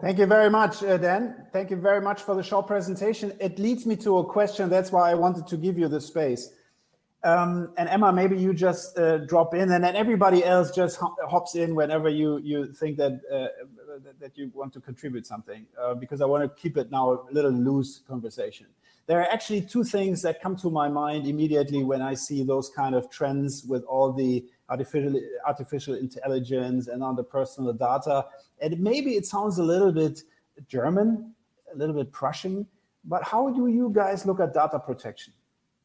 [0.03, 1.47] Thank you very much, uh, Dan.
[1.51, 3.33] Thank you very much for the short presentation.
[3.41, 4.69] It leads me to a question.
[4.69, 6.51] That's why I wanted to give you the space.
[7.25, 11.55] Um, and Emma, maybe you just uh, drop in, and then everybody else just hops
[11.55, 13.47] in whenever you you think that uh,
[14.19, 17.33] that you want to contribute something, uh, because I want to keep it now a
[17.33, 18.67] little loose conversation.
[19.07, 22.71] There are actually two things that come to my mind immediately when I see those
[22.71, 28.27] kind of trends with all the artificial artificial intelligence and on the personal data.
[28.61, 30.23] And maybe it sounds a little bit
[30.69, 31.35] German,
[31.73, 32.67] a little bit Prussian,
[33.05, 35.33] but how do you guys look at data protection?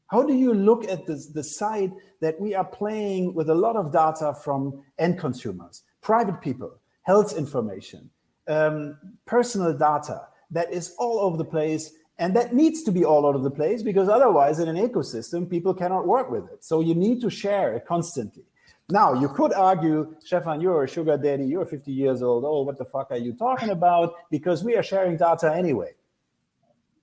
[0.07, 1.91] How do you look at this, the side
[2.21, 7.37] that we are playing with a lot of data from end consumers, private people, health
[7.37, 8.09] information,
[8.47, 13.25] um, personal data that is all over the place and that needs to be all
[13.25, 16.63] over the place because otherwise, in an ecosystem, people cannot work with it.
[16.63, 18.43] So you need to share it constantly.
[18.89, 22.45] Now, you could argue, Stefan, you're a sugar daddy, you're 50 years old.
[22.45, 24.13] Oh, what the fuck are you talking about?
[24.31, 25.91] Because we are sharing data anyway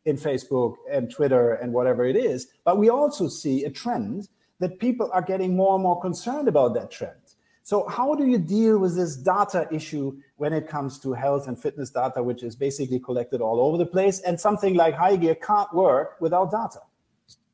[0.05, 2.49] in Facebook and Twitter and whatever it is.
[2.65, 4.29] But we also see a trend
[4.61, 7.17] that people are getting more and more concerned about that trend.
[7.63, 11.59] So, how do you deal with this data issue when it comes to health and
[11.59, 14.21] fitness data, which is basically collected all over the place?
[14.21, 16.81] And something like high gear can't work without data.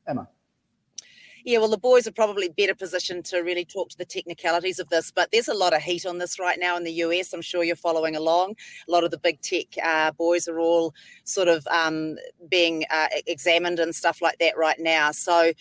[0.05, 0.27] Emma.
[1.43, 4.89] Yeah, well, the boys are probably better positioned to really talk to the technicalities of
[4.89, 7.33] this, but there's a lot of heat on this right now in the US.
[7.33, 8.55] I'm sure you're following along.
[8.87, 12.17] A lot of the big tech uh, boys are all sort of um,
[12.49, 15.11] being uh, examined and stuff like that right now.
[15.11, 15.51] So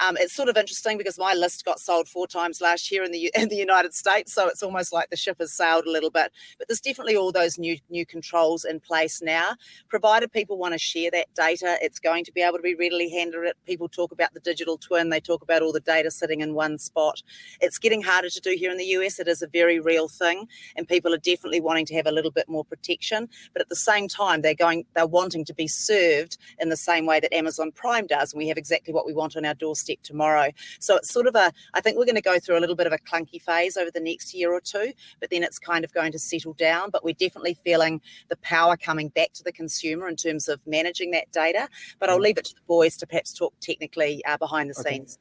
[0.00, 3.12] um, it's sort of interesting because my list got sold four times last year in
[3.12, 6.10] the in the United States, so it's almost like the ship has sailed a little
[6.10, 6.32] bit.
[6.58, 9.54] But there's definitely all those new new controls in place now.
[9.88, 13.10] Provided people want to share that data, it's going to be able to be readily
[13.10, 13.52] handled.
[13.66, 15.10] People talk about the digital twin.
[15.10, 17.22] They talk about all the data sitting in one spot.
[17.60, 19.20] It's getting harder to do here in the US.
[19.20, 22.32] It is a very real thing, and people are definitely wanting to have a little
[22.32, 23.28] bit more protection.
[23.52, 27.06] But at the same time, they're going, they're wanting to be served in the same
[27.06, 29.98] way that Amazon Prime does, and we have exactly what we want on our doorstep
[30.02, 30.50] tomorrow.
[30.80, 32.88] So it's sort of a, I think we're going to go through a little bit
[32.88, 35.92] of a clunky phase over the next year or two, but then it's kind of
[35.92, 36.90] going to settle down.
[36.90, 41.12] But we're definitely feeling the power coming back to the consumer in terms of managing
[41.12, 41.68] that data.
[42.00, 42.22] But I'll mm.
[42.22, 44.96] leave it to the boys to perhaps talk technically uh, behind the okay.
[44.96, 45.18] scenes.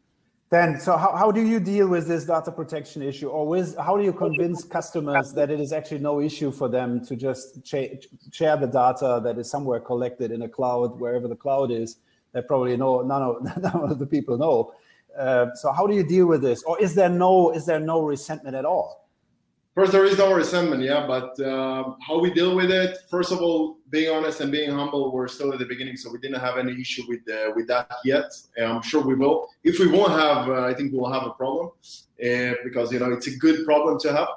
[0.50, 3.96] Then, so how, how do you deal with this data protection issue, or with how
[3.96, 8.58] do you convince customers that it is actually no issue for them to just share
[8.58, 11.98] the data that is somewhere collected in a cloud, wherever the cloud is,
[12.32, 14.74] that probably no none of none of the people know.
[15.18, 18.02] Uh, so how do you deal with this, or is there no is there no
[18.02, 19.08] resentment at all?
[19.80, 21.08] First, there is no resentment, yeah.
[21.08, 22.98] But uh, how we deal with it?
[23.10, 25.10] First of all, being honest and being humble.
[25.14, 27.90] We're still at the beginning, so we didn't have any issue with uh, with that
[28.04, 28.30] yet.
[28.62, 29.48] I'm sure we will.
[29.64, 33.10] If we won't have, uh, I think we'll have a problem uh, because you know
[33.14, 34.30] it's a good problem to have.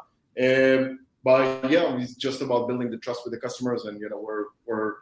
[0.46, 4.20] Um, but yeah, it's just about building the trust with the customers, and you know
[4.20, 4.92] we're we're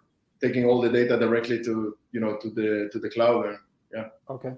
[0.41, 3.59] taking all the data directly to you know to the to the cloud and
[3.93, 4.55] yeah okay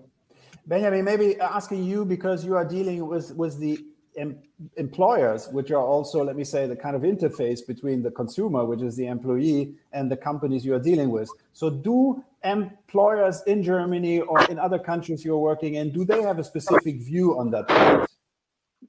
[0.65, 3.85] benjamin maybe asking you because you are dealing with with the
[4.17, 4.39] em-
[4.77, 8.83] employers which are also let me say the kind of interface between the consumer which
[8.83, 14.21] is the employee and the companies you are dealing with so do employers in germany
[14.21, 17.69] or in other countries you're working in do they have a specific view on that
[17.69, 18.09] Point?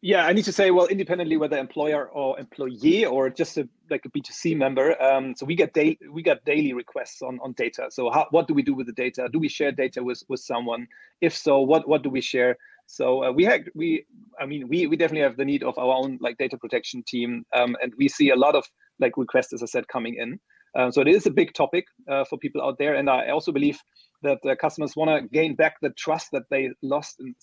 [0.01, 4.03] yeah, I need to say, well, independently whether employer or employee or just a, like
[4.05, 5.01] a B2C member.
[5.01, 7.87] Um, so we get daily we get daily requests on, on data.
[7.89, 9.29] So how, what do we do with the data?
[9.31, 10.87] Do we share data with, with someone?
[11.21, 12.57] If so, what what do we share?
[12.87, 14.05] So uh, we have we
[14.39, 17.45] I mean we we definitely have the need of our own like data protection team,
[17.53, 18.65] um, and we see a lot of
[18.99, 20.39] like requests, as I said, coming in.
[20.75, 23.51] Uh, so it is a big topic uh, for people out there, and I also
[23.51, 23.79] believe
[24.23, 27.35] that customers want to gain back the trust that they lost in,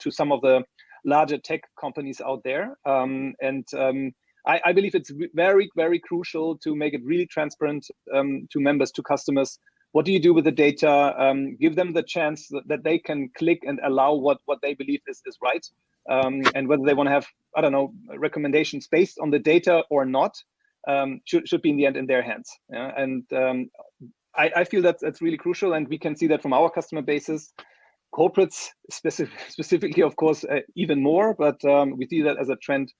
[0.00, 0.64] to some of the
[1.04, 2.76] larger tech companies out there.
[2.84, 4.12] Um, and um,
[4.46, 8.90] I, I, believe it's very, very crucial to make it really transparent um, to members,
[8.92, 9.58] to customers.
[9.94, 11.14] What do you do with the data?
[11.16, 14.74] Um, give them the chance that, that, they can click and allow what, what they
[14.74, 15.64] believe is, is right.
[16.10, 17.26] Um, and whether they want to have,
[17.56, 20.34] I don't know, recommendations based on the data or not,
[20.88, 22.50] um, should, should be in the end in their hands.
[22.72, 22.90] Yeah?
[22.96, 23.22] And
[24.36, 25.74] I, I, feel that that's really crucial.
[25.74, 27.52] And we can see that from our customer bases
[28.12, 31.36] corporates specific, specifically, of course, uh, even more.
[31.38, 32.92] But um, we see that as a trend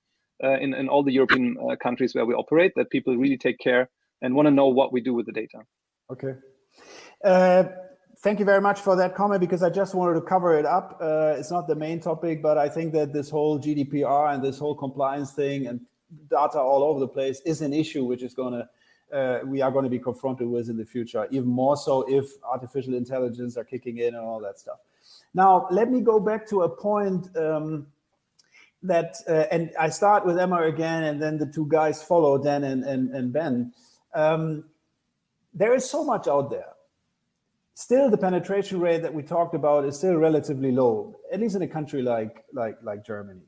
[0.45, 3.59] uh, in, in all the European uh, countries where we operate, that people really take
[3.59, 3.91] care
[4.23, 5.59] and want to know what we do with the data.
[6.13, 6.35] Okay.
[7.25, 7.65] Uh,
[8.19, 10.99] thank you very much for that comment because I just wanted to cover it up.
[11.01, 14.59] Uh, it's not the main topic, but I think that this whole GDPR and this
[14.59, 15.81] whole compliance thing and
[16.29, 18.69] data all over the place is an issue which is going to
[19.13, 22.33] uh, we are going to be confronted with in the future, even more so if
[22.43, 24.79] artificial intelligence are kicking in and all that stuff.
[25.35, 27.87] Now, let me go back to a point um,
[28.83, 32.65] that, uh, and I start with Emma again, and then the two guys follow, Dan
[32.65, 33.73] and, and, and Ben.
[34.15, 34.65] Um,
[35.53, 36.74] there is so much out there.
[37.75, 41.63] Still, the penetration rate that we talked about is still relatively low, at least in
[41.63, 43.43] a country like like like Germany.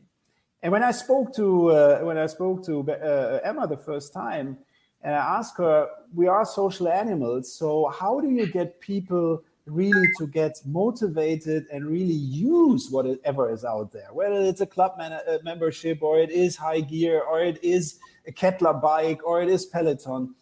[0.62, 4.58] And when I spoke to uh, when I spoke to uh, Emma the first time,
[5.02, 10.08] and I asked her, "We are social animals, so how do you get people really
[10.18, 15.12] to get motivated and really use whatever is out there, whether it's a club man-
[15.12, 19.66] uh, membership or it is Hygear or it is a Kettler bike or it is
[19.66, 20.34] Peloton.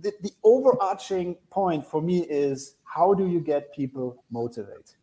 [0.00, 4.96] The, the overarching point for me is how do you get people motivated?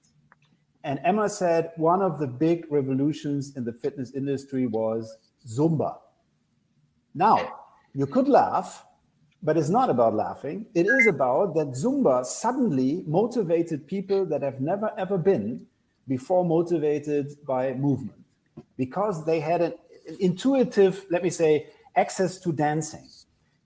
[0.84, 5.15] And Emma said one of the big revolutions in the fitness industry was
[5.48, 5.98] Zumba.
[7.13, 7.60] Now,
[7.93, 8.84] you could laugh,
[9.43, 10.65] but it's not about laughing.
[10.74, 15.65] It is about that Zumba suddenly motivated people that have never ever been
[16.08, 18.19] before motivated by movement
[18.78, 19.74] because they had an
[20.19, 23.08] intuitive, let me say, access to dancing.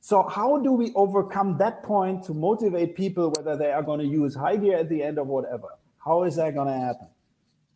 [0.08, 4.06] So, how do we overcome that point to motivate people, whether they are going to
[4.06, 5.68] use Hygear at the end or whatever?
[5.98, 7.10] How is that going to happen,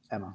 [0.09, 0.33] Emma?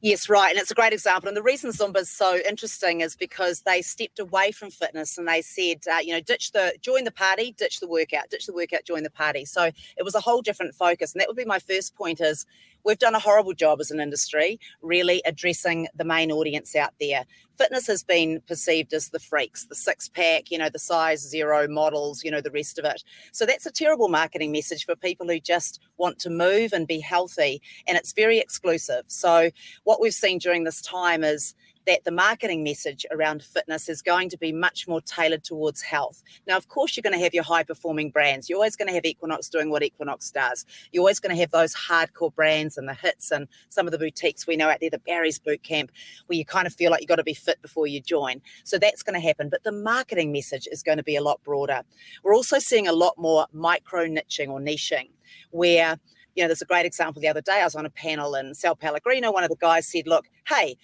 [0.00, 0.50] Yes, right.
[0.50, 1.28] And it's a great example.
[1.28, 5.28] And the reason Zumba is so interesting is because they stepped away from fitness and
[5.28, 8.54] they said, uh, you know, ditch the, join the party, ditch the workout, ditch the
[8.54, 9.44] workout, join the party.
[9.44, 11.12] So it was a whole different focus.
[11.12, 12.46] And that would be my first point is
[12.84, 17.24] we've done a horrible job as an industry really addressing the main audience out there.
[17.58, 21.68] Fitness has been perceived as the freaks, the six pack, you know, the size zero
[21.68, 23.04] models, you know, the rest of it.
[23.32, 26.98] So that's a terrible marketing message for people who just want to move and be
[26.98, 27.60] healthy.
[27.86, 29.04] And it's very exclusive.
[29.06, 29.50] So
[29.84, 31.54] what we've seen during this time is
[31.86, 36.22] that the marketing message around fitness is going to be much more tailored towards health.
[36.46, 38.48] Now, of course, you're going to have your high performing brands.
[38.48, 40.64] You're always going to have Equinox doing what Equinox does.
[40.92, 43.98] You're always going to have those hardcore brands and the hits and some of the
[43.98, 45.90] boutiques we know out there, the Barry's Boot Camp,
[46.26, 48.40] where you kind of feel like you've got to be fit before you join.
[48.64, 49.48] So that's going to happen.
[49.48, 51.82] But the marketing message is going to be a lot broader.
[52.22, 55.10] We're also seeing a lot more micro niching or niching
[55.50, 55.98] where
[56.34, 57.60] you know, there's a great example the other day.
[57.60, 59.30] I was on a panel in Sao Pellegrino.
[59.30, 60.76] One of the guys said, Look, hey,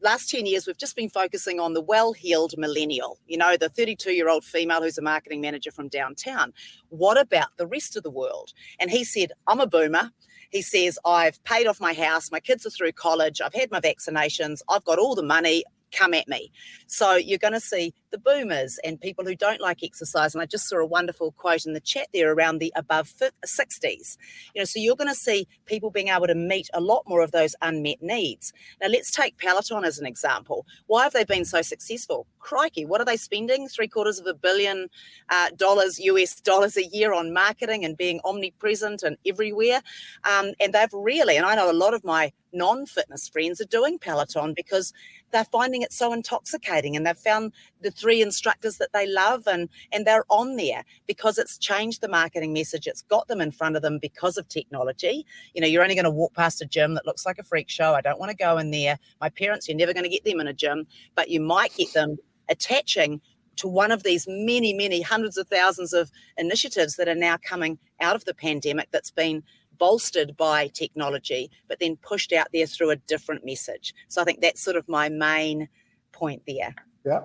[0.00, 3.68] last 10 years, we've just been focusing on the well heeled millennial, you know, the
[3.68, 6.52] 32 year old female who's a marketing manager from downtown.
[6.88, 8.52] What about the rest of the world?
[8.80, 10.10] And he said, I'm a boomer.
[10.50, 13.80] He says, I've paid off my house, my kids are through college, I've had my
[13.80, 16.52] vaccinations, I've got all the money, come at me.
[16.86, 20.34] So you're going to see the boomers and people who don't like exercise.
[20.34, 23.12] And I just saw a wonderful quote in the chat there around the above
[23.44, 24.16] 60s.
[24.54, 27.22] You know, so you're going to see people being able to meet a lot more
[27.22, 28.52] of those unmet needs.
[28.80, 30.64] Now let's take Peloton as an example.
[30.86, 32.28] Why have they been so successful?
[32.38, 33.66] Crikey, what are they spending?
[33.66, 34.88] Three quarters of a billion
[35.28, 39.82] uh, dollars, US dollars a year on marketing and being omnipresent and everywhere.
[40.22, 43.98] Um, and they've really, and I know a lot of my non-fitness friends are doing
[43.98, 44.92] Peloton because
[45.32, 49.66] they're finding it so intoxicating and they've found the three instructors that they love and
[49.90, 53.76] and they're on there because it's changed the marketing message it's got them in front
[53.76, 56.92] of them because of technology you know you're only going to walk past a gym
[56.92, 59.66] that looks like a freak show i don't want to go in there my parents
[59.66, 62.18] you're never going to get them in a gym but you might get them
[62.50, 63.22] attaching
[63.56, 67.78] to one of these many many hundreds of thousands of initiatives that are now coming
[68.00, 69.42] out of the pandemic that's been
[69.78, 73.92] bolstered by technology, but then pushed out there through a different message.
[74.06, 75.68] So I think that's sort of my main
[76.12, 76.72] point there.
[77.04, 77.22] Yeah.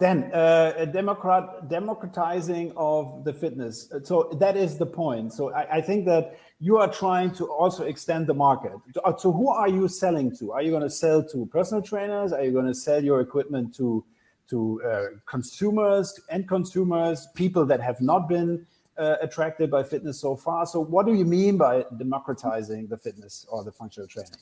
[0.00, 3.92] Then uh, a democrat democratizing of the fitness.
[4.02, 5.34] So that is the point.
[5.34, 8.72] So I, I think that you are trying to also extend the market.
[8.94, 10.52] So, so who are you selling to?
[10.52, 12.32] Are you going to sell to personal trainers?
[12.32, 14.04] Are you going to sell your equipment to
[14.48, 18.66] to uh, consumers, end consumers, people that have not been
[18.98, 20.66] uh, attracted by fitness so far.
[20.66, 24.32] So, what do you mean by democratizing the fitness or the functional training?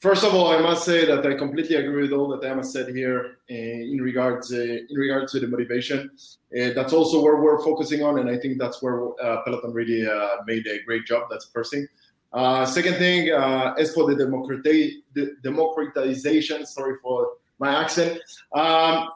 [0.00, 2.94] First of all, I must say that I completely agree with all that Emma said
[2.94, 6.10] here uh, in regards uh, in regards to the motivation.
[6.56, 10.06] Uh, that's also where we're focusing on, and I think that's where uh, Peloton really
[10.06, 11.26] uh, made a great job.
[11.28, 11.88] That's the first thing.
[12.32, 18.20] Uh, second thing, as for the, democrati- the democratization, sorry for my accent.
[18.52, 19.08] Um,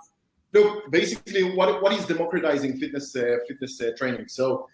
[0.52, 3.12] look, basically, what what is democratizing fitness
[3.46, 4.26] fitness training?
[4.26, 4.68] So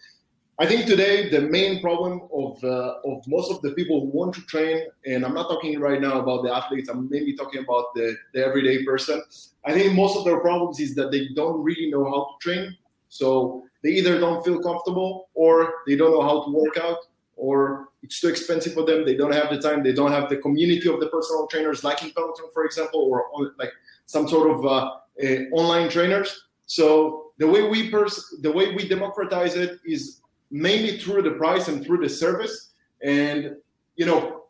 [0.61, 4.33] I think today the main problem of uh, of most of the people who want
[4.35, 6.89] to train, and I'm not talking right now about the athletes.
[6.89, 9.23] I'm mainly talking about the, the everyday person.
[9.63, 12.75] I think most of their problems is that they don't really know how to train.
[13.07, 16.97] So they either don't feel comfortable, or they don't know how to work out,
[17.37, 19.05] or it's too expensive for them.
[19.05, 19.81] They don't have the time.
[19.81, 23.53] They don't have the community of the personal trainers, like in Peloton, for example, or
[23.57, 23.71] like
[24.07, 24.91] some sort of uh,
[25.23, 26.47] uh, online trainers.
[26.65, 30.19] So the way we pers- the way we democratize it is
[30.51, 32.71] mainly through the price and through the service.
[33.03, 33.55] And
[33.95, 34.43] you know,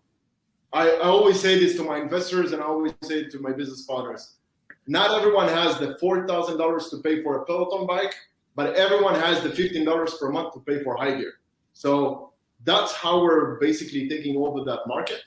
[0.74, 3.52] I, I always say this to my investors, and I always say it to my
[3.52, 4.36] business partners.
[4.88, 8.14] Not everyone has the four thousand dollars to pay for a Peloton bike,
[8.56, 11.32] but everyone has the fifteen dollars per month to pay for Hygear.
[11.74, 12.34] So
[12.66, 15.22] that's how we're basically taking over that market.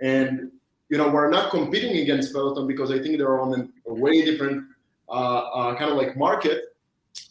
[0.00, 0.50] And
[0.88, 4.64] you know, we're not competing against Peloton because I think they're on a way different
[5.08, 6.76] uh, uh, kind of like market.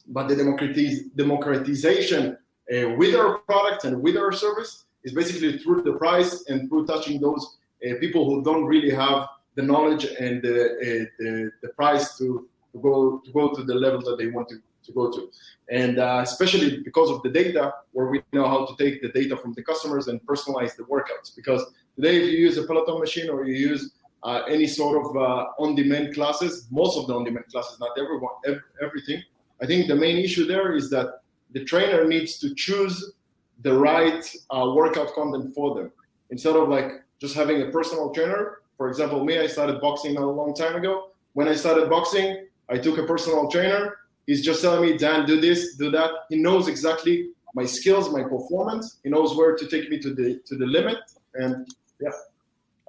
[0.08, 2.38] But the democratiz- democratization
[2.74, 6.86] uh, with our product and with our service is basically through the price and through
[6.86, 11.70] touching those uh, people who don't really have the knowledge and the, uh, the, the
[11.70, 15.12] price to, to go to go to the level that they want to, to go
[15.12, 15.32] to.
[15.70, 19.38] And uh, especially because of the data where we know how to take the data
[19.38, 21.36] from the customers and personalize the workouts.
[21.36, 21.64] Because
[21.96, 23.92] today if you use a peloton machine or you use
[24.24, 28.62] uh, any sort of uh, on-demand classes most of the on-demand classes not everyone ev-
[28.82, 29.22] everything
[29.62, 31.22] i think the main issue there is that
[31.56, 33.14] the trainer needs to choose
[33.62, 35.90] the right uh, workout content for them
[36.30, 38.60] instead of like just having a personal trainer.
[38.78, 41.12] For example, me, I started boxing a long time ago.
[41.32, 43.96] When I started boxing, I took a personal trainer.
[44.28, 46.12] He's just telling me, Dan, do this, do that.
[46.30, 48.98] He knows exactly my skills, my performance.
[49.04, 50.98] He knows where to take me to the to the limit.
[51.36, 51.66] And
[52.02, 52.10] yeah,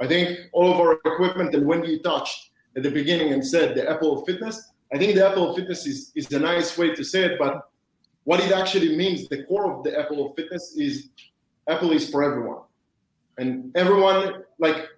[0.00, 3.76] I think all of our equipment and when you touched at the beginning and said
[3.76, 4.56] the Apple of Fitness,
[4.92, 7.70] I think the Apple Fitness is, is a nice way to say it, but
[8.26, 11.10] what it actually means, the core of the Apple of fitness is
[11.68, 12.58] Apple is for everyone.
[13.38, 14.88] And everyone, like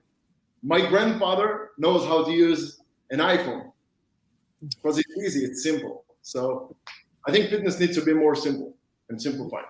[0.62, 3.70] my grandfather knows how to use an iPhone
[4.76, 6.04] because it's easy, it's simple.
[6.22, 6.74] So
[7.26, 8.74] I think fitness needs to be more simple
[9.10, 9.66] and simplified.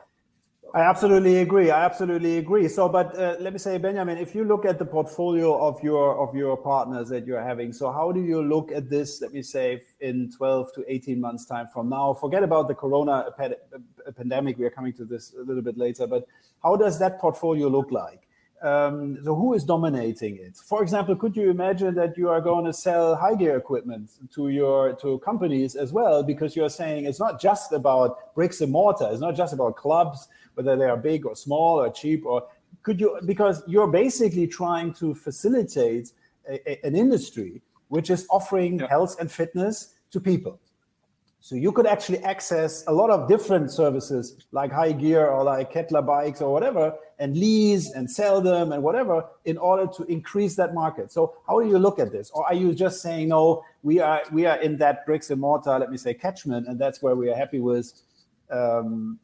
[0.75, 1.71] I absolutely agree.
[1.71, 2.69] I absolutely agree.
[2.69, 6.17] So, but uh, let me say, Benjamin, if you look at the portfolio of your
[6.19, 9.23] of your partners that you're having, so how do you look at this?
[9.23, 12.13] Let me say, in 12 to 18 months time from now.
[12.13, 13.31] Forget about the Corona
[14.15, 14.59] pandemic.
[14.59, 16.07] We are coming to this a little bit later.
[16.07, 16.27] But
[16.63, 18.29] how does that portfolio look like?
[18.61, 20.57] Um, so who is dominating it?
[20.57, 24.95] For example, could you imagine that you are going to sell Hygear equipment to your
[24.97, 26.23] to companies as well?
[26.23, 29.09] Because you're saying it's not just about bricks and mortar.
[29.13, 32.43] It's not just about clubs whether they are big or small or cheap or
[32.83, 36.13] could you because you're basically trying to facilitate
[36.49, 38.89] a, a, an industry which is offering yeah.
[38.89, 40.59] health and fitness to people
[41.41, 46.03] so you could actually access a lot of different services like Hygear or like Kettler
[46.03, 50.75] bikes or whatever and lease and sell them and whatever in order to increase that
[50.75, 51.13] market.
[51.13, 52.31] So how do you look at this?
[52.31, 55.79] Or are you just saying no, we are we are in that bricks and mortar,
[55.79, 57.93] let me say catchment, and that's where we are happy with
[58.51, 59.21] um,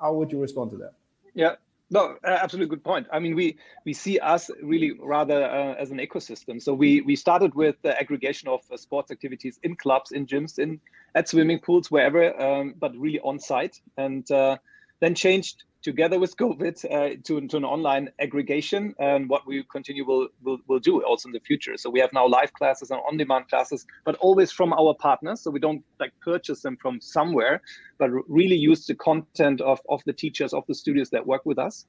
[0.00, 0.92] how would you respond to that?
[1.34, 1.56] Yeah,
[1.90, 3.06] no, absolutely good point.
[3.12, 6.60] I mean, we we see us really rather uh, as an ecosystem.
[6.60, 10.58] So we we started with the aggregation of uh, sports activities in clubs, in gyms,
[10.58, 10.80] in
[11.14, 14.56] at swimming pools, wherever, um, but really on site, and uh,
[15.00, 20.04] then changed together with COVID uh, to, to an online aggregation and what we continue
[20.04, 21.76] will, will, will do also in the future.
[21.76, 25.42] So we have now live classes and on-demand classes, but always from our partners.
[25.42, 27.62] So we don't like purchase them from somewhere,
[27.98, 31.58] but really use the content of, of the teachers, of the studios that work with
[31.68, 31.86] us.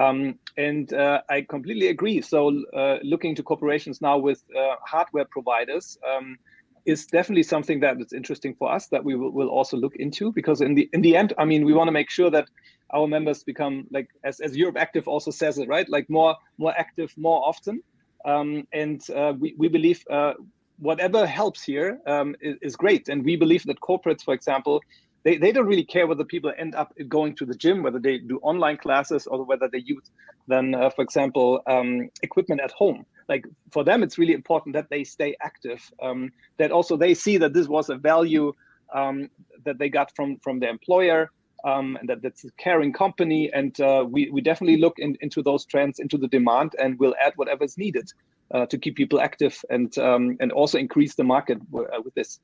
[0.00, 2.20] Um, and uh, I completely agree.
[2.20, 6.38] So uh, looking to corporations now with uh, hardware providers, um,
[6.86, 10.32] is definitely something that is interesting for us that we will, will also look into
[10.32, 12.48] because in the in the end i mean we want to make sure that
[12.92, 15.88] our members become like as, as europe active also says it right?
[15.88, 17.82] Like more more active more often.
[18.24, 20.34] Um, and uh, we, we believe uh,
[20.78, 23.08] whatever helps here um, is, is, great.
[23.08, 24.82] And we believe that corporates for example
[25.22, 28.18] they, they don't really care whether people end up going to the gym whether they
[28.18, 30.10] do online classes or whether they use
[30.48, 33.06] then uh, for example um, equipment at home.
[33.28, 37.38] Like for them it's really important that they stay active um, that also they see
[37.38, 38.52] that this was a value
[38.92, 39.30] um,
[39.64, 41.30] that they got from from their employer
[41.64, 43.50] um, and that that's a caring company.
[43.52, 47.14] And uh, we, we definitely look in, into those trends, into the demand, and we'll
[47.24, 48.12] add whatever is needed
[48.52, 52.14] uh, to keep people active and um, and also increase the market w- uh, with
[52.14, 52.40] this.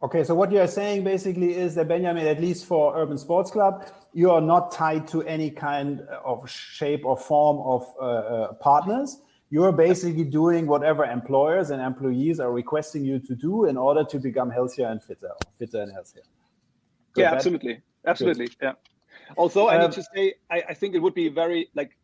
[0.00, 3.50] Okay, so what you are saying basically is that Benjamin, at least for Urban Sports
[3.50, 8.52] Club, you are not tied to any kind of shape or form of uh, uh,
[8.54, 9.18] partners.
[9.50, 14.18] You're basically doing whatever employers and employees are requesting you to do in order to
[14.20, 16.22] become healthier and fitter, fitter and healthier.
[17.14, 18.46] Good yeah, absolutely, absolutely.
[18.46, 18.56] Good.
[18.62, 18.72] Yeah.
[19.36, 21.96] Also, I um, need to say, I, I think it would be very like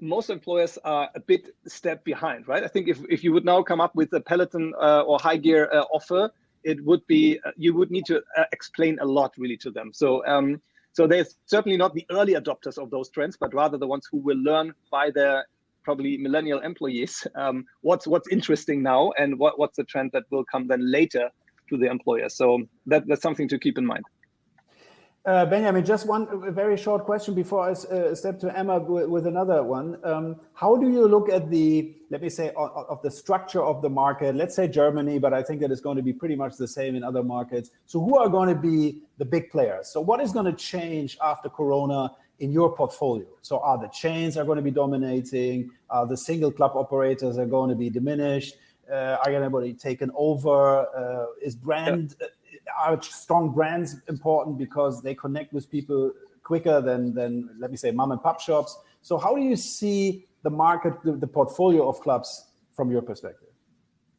[0.00, 2.62] most employers are a bit step behind, right?
[2.62, 5.74] I think if, if you would now come up with a Peloton uh, or Hygear
[5.74, 6.30] uh, offer,
[6.64, 9.92] it would be uh, you would need to uh, explain a lot really to them.
[9.92, 10.60] So um,
[10.92, 14.18] so they're certainly not the early adopters of those trends, but rather the ones who
[14.18, 15.46] will learn by their
[15.86, 20.44] probably millennial employees um, what's what's interesting now and what, what's the trend that will
[20.44, 21.30] come then later
[21.68, 22.28] to the employer.
[22.28, 24.04] So that, that's something to keep in mind.
[25.26, 29.60] Uh, Benjamin, just one very short question before I uh, step to Emma with, another
[29.64, 29.98] one.
[30.04, 33.82] Um, how do you look at the, let me say, of, of, the structure of
[33.82, 34.36] the market?
[34.36, 36.94] Let's say Germany, but I think that it's going to be pretty much the same
[36.94, 37.72] in other markets.
[37.86, 39.88] So, who are going to be the big players?
[39.88, 43.26] So, what is going to change after Corona in your portfolio?
[43.42, 45.72] So, are the chains are going to be dominating?
[45.90, 48.54] Are the single club operators are going to be diminished?
[48.88, 50.86] Uh, are going to be taken over?
[50.96, 52.14] Uh, is brand
[52.78, 56.12] are strong brands important because they connect with people
[56.42, 60.26] quicker than than let me say mom and pop shops so how do you see
[60.42, 63.48] the market the, the portfolio of clubs from your perspective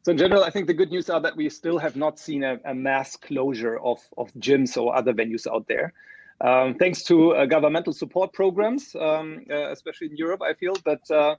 [0.07, 2.41] so in general, I think the good news are that we still have not seen
[2.41, 5.91] a, a mass closure of, of gyms or other venues out there.
[6.39, 11.11] Um, thanks to uh, governmental support programs, um, uh, especially in Europe, I feel, but
[11.11, 11.35] uh,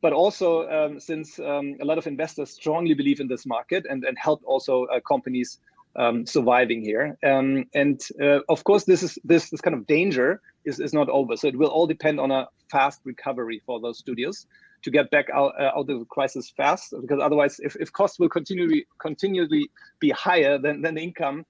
[0.00, 4.02] but also um, since um, a lot of investors strongly believe in this market and,
[4.04, 5.58] and help also uh, companies
[5.96, 7.16] um, surviving here.
[7.24, 11.08] Um, and uh, of course, this is this this kind of danger is, is not
[11.08, 11.36] over.
[11.36, 14.46] So it will all depend on a fast recovery for those studios
[14.82, 16.94] to get back out, uh, out of the crisis fast.
[17.00, 19.70] Because otherwise, if, if costs will continually continually
[20.00, 21.44] be higher than, than the income,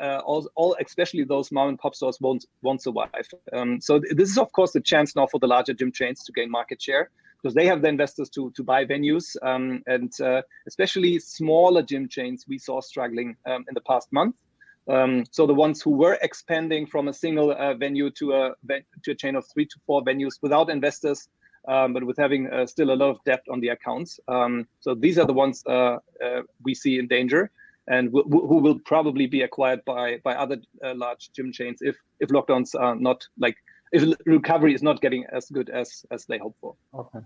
[0.00, 3.28] uh, all, all especially those mom and pop stores won't won't survive.
[3.52, 6.24] Um, so th- this is of course the chance now for the larger gym chains
[6.24, 7.10] to gain market share
[7.40, 12.08] because they have the investors to to buy venues um, and uh, especially smaller gym
[12.08, 14.36] chains we saw struggling um, in the past month.
[14.88, 18.54] Um, so the ones who were expanding from a single uh, venue to a
[19.04, 21.28] to a chain of three to four venues without investors,
[21.68, 24.18] um, but with having uh, still a lot of debt on the accounts.
[24.26, 27.50] Um, so these are the ones uh, uh, we see in danger
[27.88, 32.28] and who will probably be acquired by by other uh, large gym chains if if
[32.30, 33.56] lockdowns are not like
[34.26, 36.74] recovery is not getting as good as as they hope for.
[36.94, 37.20] Okay.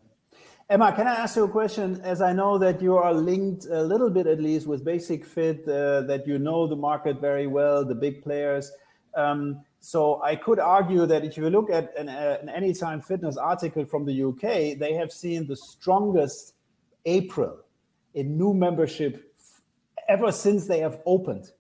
[0.71, 2.01] Emma, can I ask you a question?
[2.03, 6.01] As I know that you are linked a little bit, at least, with Basic-Fit, uh,
[6.03, 8.73] that you know the market very well, the big players.
[9.15, 13.37] Um, so I could argue that if you look at an, uh, an Anytime Fitness
[13.37, 16.55] article from the UK, they have seen the strongest
[17.05, 17.59] April
[18.15, 19.35] in new membership
[20.09, 21.51] ever since they have opened.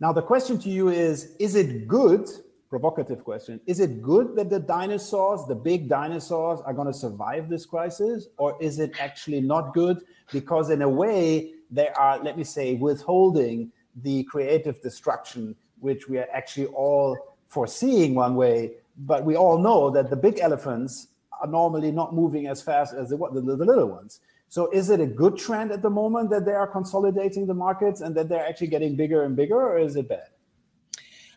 [0.00, 2.28] Now the question to you is: Is it good
[2.68, 3.60] provocative question.
[3.66, 8.28] Is it good that the dinosaurs, the big dinosaurs, are going to survive this crisis?
[8.36, 10.02] Or is it actually not good?
[10.32, 16.18] Because, in a way, they are, let me say, withholding the creative destruction, which we
[16.18, 17.16] are actually all
[17.48, 18.72] foreseeing one way.
[18.98, 21.08] But we all know that the big elephants
[21.40, 24.20] are normally not moving as fast as the, the, the little ones.
[24.50, 28.00] So, is it a good trend at the moment that they are consolidating the markets
[28.00, 30.28] and that they're actually getting bigger and bigger, or is it bad?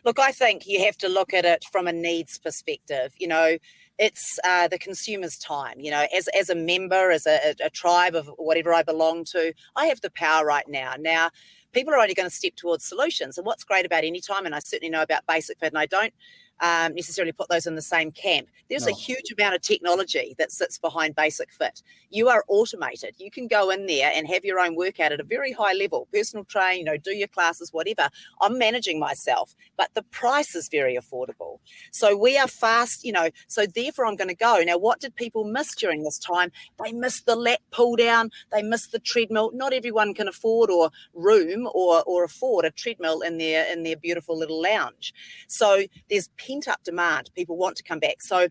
[0.04, 3.12] Look, I think you have to look at it from a needs perspective.
[3.18, 3.56] You know,
[3.98, 5.78] it's uh, the consumer's time.
[5.78, 9.52] You know, as as a member, as a, a tribe of whatever I belong to,
[9.76, 10.94] I have the power right now.
[10.98, 11.30] Now,
[11.72, 13.38] people are only going to step towards solutions.
[13.38, 15.86] And what's great about any time, and I certainly know about Basic Fit, and I
[15.86, 16.12] don't
[16.60, 18.48] um, necessarily put those in the same camp.
[18.68, 18.92] There's no.
[18.92, 21.82] a huge amount of technology that sits behind Basic Fit.
[22.10, 23.14] You are automated.
[23.18, 26.08] You can go in there and have your own workout at a very high level,
[26.12, 28.08] personal train, you know, do your classes, whatever.
[28.40, 31.58] I'm managing myself, but the price is very affordable.
[31.90, 34.62] So we are fast, you know, so therefore I'm going to go.
[34.64, 36.52] Now, what did people miss during this time?
[36.82, 39.50] They missed the lat pull down, they missed the treadmill.
[39.52, 43.96] Not everyone can afford or room or or afford a treadmill in their in their
[43.96, 45.12] beautiful little lounge.
[45.48, 47.30] So there's pent up demand.
[47.34, 48.22] People want to come back.
[48.22, 48.48] So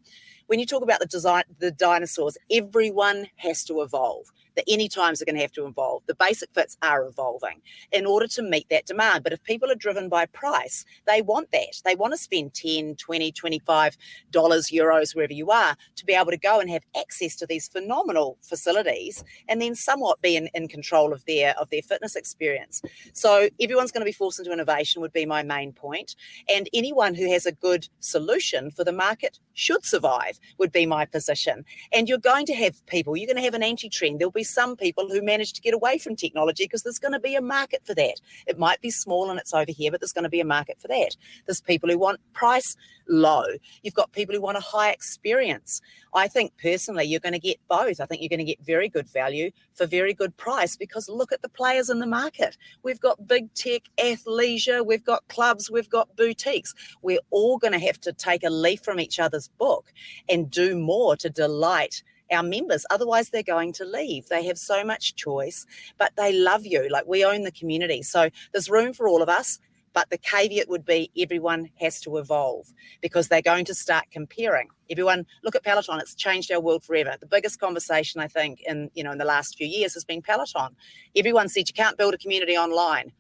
[0.48, 4.32] when you talk about the design, the dinosaurs, everyone has to evolve.
[4.56, 6.04] The any times are going to have to evolve.
[6.08, 9.24] The basic fits are evolving in order to meet that demand.
[9.24, 11.82] But if people are driven by price, they want that.
[11.86, 13.98] They want to spend 10, 20, 25
[14.32, 17.68] dollars, euros, wherever you are, to be able to go and have access to these
[17.68, 22.82] phenomenal facilities and then somewhat be in, in control of their of their fitness experience.
[23.14, 26.16] So everyone's going to be forced into innovation would be my main point.
[26.50, 31.06] And anyone who has a good solution for the market should survive would be my
[31.06, 31.66] position.
[31.92, 34.20] And you're going to have people, you're going to have an anti-trend.
[34.20, 37.20] There'll be some people who manage to get away from technology because there's going to
[37.20, 38.22] be a market for that.
[38.48, 40.80] It might be small and it's over here, but there's going to be a market
[40.80, 41.16] for that.
[41.46, 42.76] There's people who want price
[43.08, 43.44] low.
[43.84, 45.82] You've got people who want a high experience.
[46.14, 48.00] I think personally you're going to get both.
[48.00, 51.32] I think you're going to get very good value for very good price because look
[51.32, 52.58] at the players in the market.
[52.84, 56.74] We've got big tech, athleisure, we've got clubs, we've got boutiques.
[57.02, 59.92] We're all going to have to take a leaf from each other's book
[60.30, 62.86] and do more to delight our members.
[62.90, 64.28] Otherwise, they're going to leave.
[64.30, 65.66] They have so much choice,
[65.98, 66.88] but they love you.
[66.90, 68.02] Like we own the community.
[68.02, 69.60] So there's room for all of us.
[69.94, 72.72] But the caveat would be everyone has to evolve
[73.02, 74.70] because they're going to start comparing.
[74.90, 76.00] Everyone, look at Peloton.
[76.00, 77.16] It's changed our world forever.
[77.20, 80.22] The biggest conversation I think in you know in the last few years has been
[80.22, 80.78] Peloton.
[81.16, 83.12] Everyone said you can't build a community online.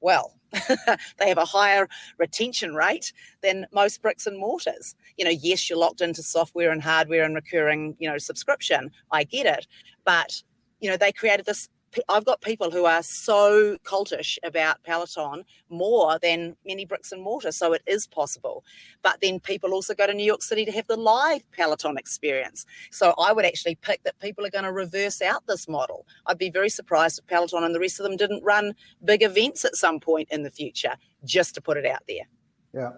[0.00, 0.35] Well,
[1.18, 1.88] they have a higher
[2.18, 4.94] retention rate than most bricks and mortars.
[5.16, 8.90] You know, yes, you're locked into software and hardware and recurring, you know, subscription.
[9.10, 9.66] I get it,
[10.04, 10.42] but
[10.80, 11.68] you know, they created this
[12.08, 17.52] I've got people who are so cultish about Peloton more than many bricks and mortar.
[17.52, 18.64] So it is possible.
[19.02, 22.66] But then people also go to New York City to have the live Peloton experience.
[22.90, 26.06] So I would actually pick that people are going to reverse out this model.
[26.26, 28.74] I'd be very surprised if Peloton and the rest of them didn't run
[29.04, 32.26] big events at some point in the future, just to put it out there.
[32.74, 32.90] Yeah.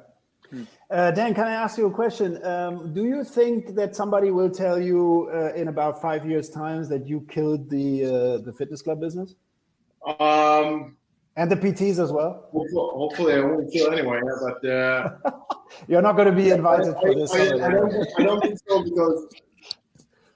[0.91, 2.43] Uh, Dan, can I ask you a question?
[2.45, 6.85] Um, do you think that somebody will tell you uh, in about five years' time
[6.89, 9.35] that you killed the uh, the fitness club business?
[10.19, 10.97] Um,
[11.37, 12.49] and the PTs as well.
[12.53, 14.23] Hopefully, I won't kill anyone.
[14.41, 15.11] But uh,
[15.89, 17.35] you're not going to be invited I, for this.
[17.35, 19.29] I, I, don't, I, don't, think so because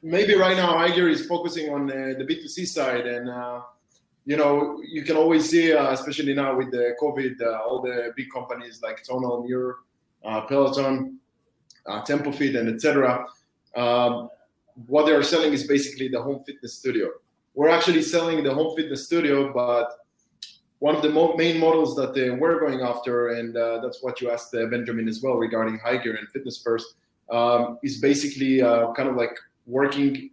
[0.02, 3.62] maybe right now High is focusing on uh, the B2C side and uh,
[4.24, 8.12] you know, you can always see, uh, especially now with the COVID, uh, all the
[8.16, 9.76] big companies like Tonal, Mirror, uh,
[10.22, 11.18] Peloton,
[11.86, 13.24] uh, Tempo Fit, and etc.
[13.76, 14.28] Um,
[14.86, 17.08] what they are selling is basically the home fitness studio.
[17.54, 19.90] We're actually selling the home fitness studio, but
[20.78, 24.20] one of the mo- main models that uh, we're going after, and uh, that's what
[24.20, 26.94] you asked uh, Benjamin as well regarding high and fitness first,
[27.30, 30.30] um, is basically uh, kind of like working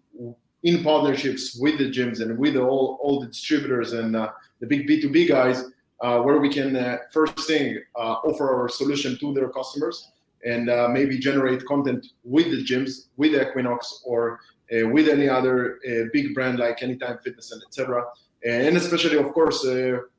[0.64, 4.88] in partnerships with the gyms and with all, all the distributors and uh, the big
[4.88, 5.66] B2B guys
[6.02, 10.12] uh, where we can uh, first thing uh, offer our solution to their customers
[10.46, 14.40] and uh, maybe generate content with the gyms, with Equinox, or
[14.74, 18.06] uh, with any other uh, big brand like Anytime Fitness and etc.
[18.46, 19.66] And especially, of course,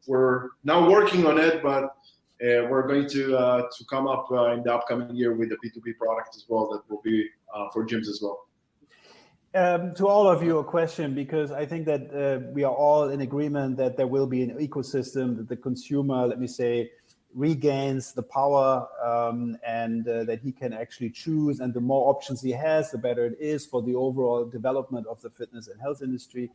[0.06, 1.96] we're now working on it, but
[2.38, 6.44] we're going to to come up in the upcoming year with a B2B product as
[6.46, 7.26] well that will be
[7.72, 8.49] for gyms as well.
[9.52, 13.08] Um, to all of you, a question because I think that uh, we are all
[13.08, 16.92] in agreement that there will be an ecosystem that the consumer, let me say,
[17.34, 21.58] regains the power um, and uh, that he can actually choose.
[21.58, 25.20] And the more options he has, the better it is for the overall development of
[25.20, 26.48] the fitness and health industry.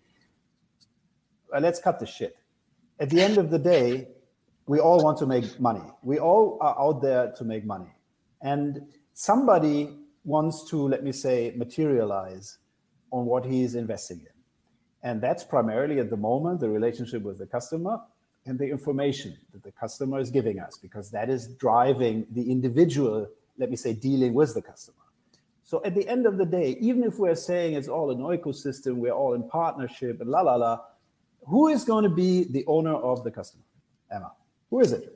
[1.54, 2.38] Uh, let's cut the shit.
[3.02, 4.08] At the end of the day,
[4.68, 5.84] we all want to make money.
[6.02, 7.94] We all are out there to make money.
[8.42, 8.84] And
[9.14, 12.60] somebody wants to, let me say, materialize
[13.12, 15.10] on what he is investing in.
[15.10, 18.00] And that's primarily at the moment the relationship with the customer
[18.46, 23.28] and the information that the customer is giving us, because that is driving the individual,
[23.58, 24.98] let me say, dealing with the customer.
[25.64, 28.96] So at the end of the day, even if we're saying it's all an ecosystem,
[28.98, 30.80] we're all in partnership and la la la,
[31.48, 33.64] who is going to be the owner of the customer?
[34.12, 34.32] Emma,
[34.70, 35.15] who is it?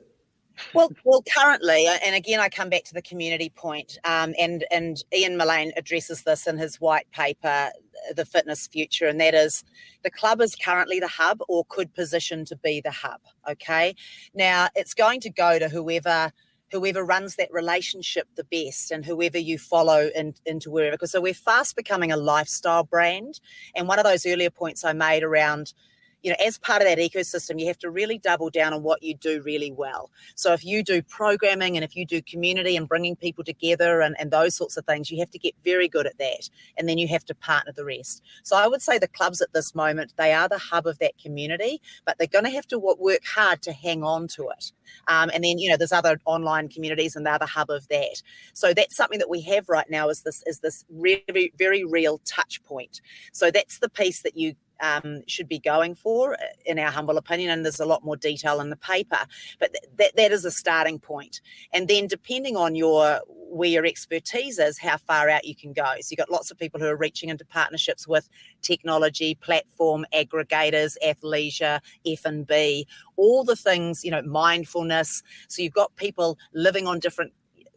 [0.74, 4.64] Well, well, currently, uh, and again, I come back to the community point, um, and
[4.70, 9.34] and Ian Mullane addresses this in his white paper, uh, "The Fitness Future," and that
[9.34, 9.64] is,
[10.02, 13.20] the club is currently the hub, or could position to be the hub.
[13.48, 13.94] Okay,
[14.34, 16.32] now it's going to go to whoever
[16.70, 21.20] whoever runs that relationship the best and whoever you follow in, into wherever because so
[21.20, 23.40] we're fast becoming a lifestyle brand
[23.74, 25.74] and one of those earlier points i made around
[26.22, 29.02] you know, as part of that ecosystem, you have to really double down on what
[29.02, 30.10] you do really well.
[30.34, 34.16] So if you do programming and if you do community and bringing people together and,
[34.18, 36.48] and those sorts of things, you have to get very good at that.
[36.76, 38.22] And then you have to partner the rest.
[38.42, 41.18] So I would say the clubs at this moment, they are the hub of that
[41.18, 44.72] community, but they're going to have to work hard to hang on to it.
[45.08, 48.22] Um, and then, you know, there's other online communities and they're the hub of that.
[48.52, 52.18] So that's something that we have right now is this, is this very, very real
[52.24, 53.00] touch point.
[53.32, 57.50] So that's the piece that you um, should be going for, in our humble opinion.
[57.50, 59.18] And there's a lot more detail in the paper,
[59.58, 61.40] but th- that that is a starting point.
[61.72, 63.20] And then depending on your
[63.50, 65.84] where your expertise is, how far out you can go.
[66.00, 68.28] So you've got lots of people who are reaching into partnerships with
[68.62, 75.22] technology, platform aggregators, athleisure, F and B, all the things, you know, mindfulness.
[75.48, 77.32] So you've got people living on different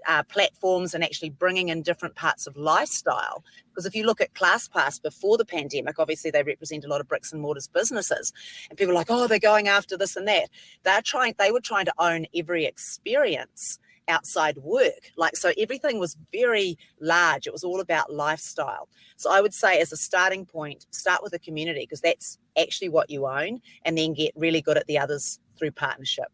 [0.07, 3.43] uh, platforms and actually bringing in different parts of lifestyle.
[3.69, 7.07] Because if you look at ClassPass before the pandemic, obviously they represent a lot of
[7.07, 8.31] bricks and mortars businesses,
[8.69, 10.49] and people are like, oh, they're going after this and that.
[10.83, 15.11] They're trying, they were trying to own every experience outside work.
[15.15, 17.47] Like, so everything was very large.
[17.47, 18.89] It was all about lifestyle.
[19.15, 22.89] So I would say, as a starting point, start with a community because that's actually
[22.89, 26.27] what you own, and then get really good at the others through partnership.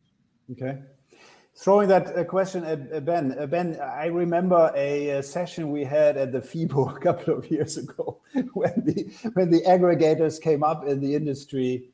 [0.52, 0.80] Okay
[1.60, 3.36] throwing that uh, question at Ben.
[3.38, 7.52] Uh, ben, I remember a, a, session we had at the FIBO a couple of
[7.52, 8.20] years ago
[8.54, 9.04] when the
[9.34, 11.90] when the aggregators came up in the industry,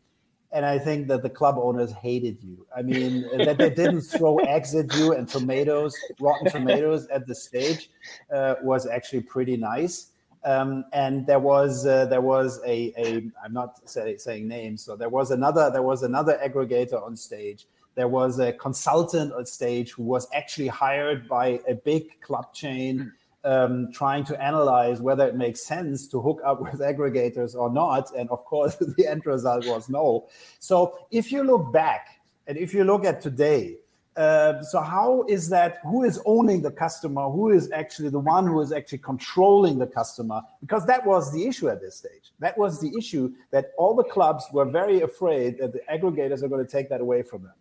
[0.52, 2.66] and I think that the club owners hated you.
[2.76, 7.36] I mean, that they didn't throw eggs at you and tomatoes, rotten tomatoes at the
[7.36, 7.90] stage,
[8.34, 10.12] uh, was actually pretty nice.
[10.44, 14.96] Um, and there was uh, there was a, a I'm not say, saying names, so
[14.96, 17.66] there was another there was another aggregator on stage
[17.96, 23.12] there was a consultant on stage who was actually hired by a big club chain
[23.46, 28.14] um, trying to analyze whether it makes sense to hook up with aggregators or not.
[28.16, 30.28] And of course, the end result was no.
[30.60, 33.78] So if you look back and if you look at today,
[34.18, 35.80] uh, so how is that?
[35.84, 37.30] Who is owning the customer?
[37.30, 40.42] Who is actually the one who is actually controlling the customer?
[40.62, 42.32] Because that was the issue at this stage.
[42.40, 46.48] That was the issue that all the clubs were very afraid that the aggregators are
[46.48, 47.54] going to take that away from them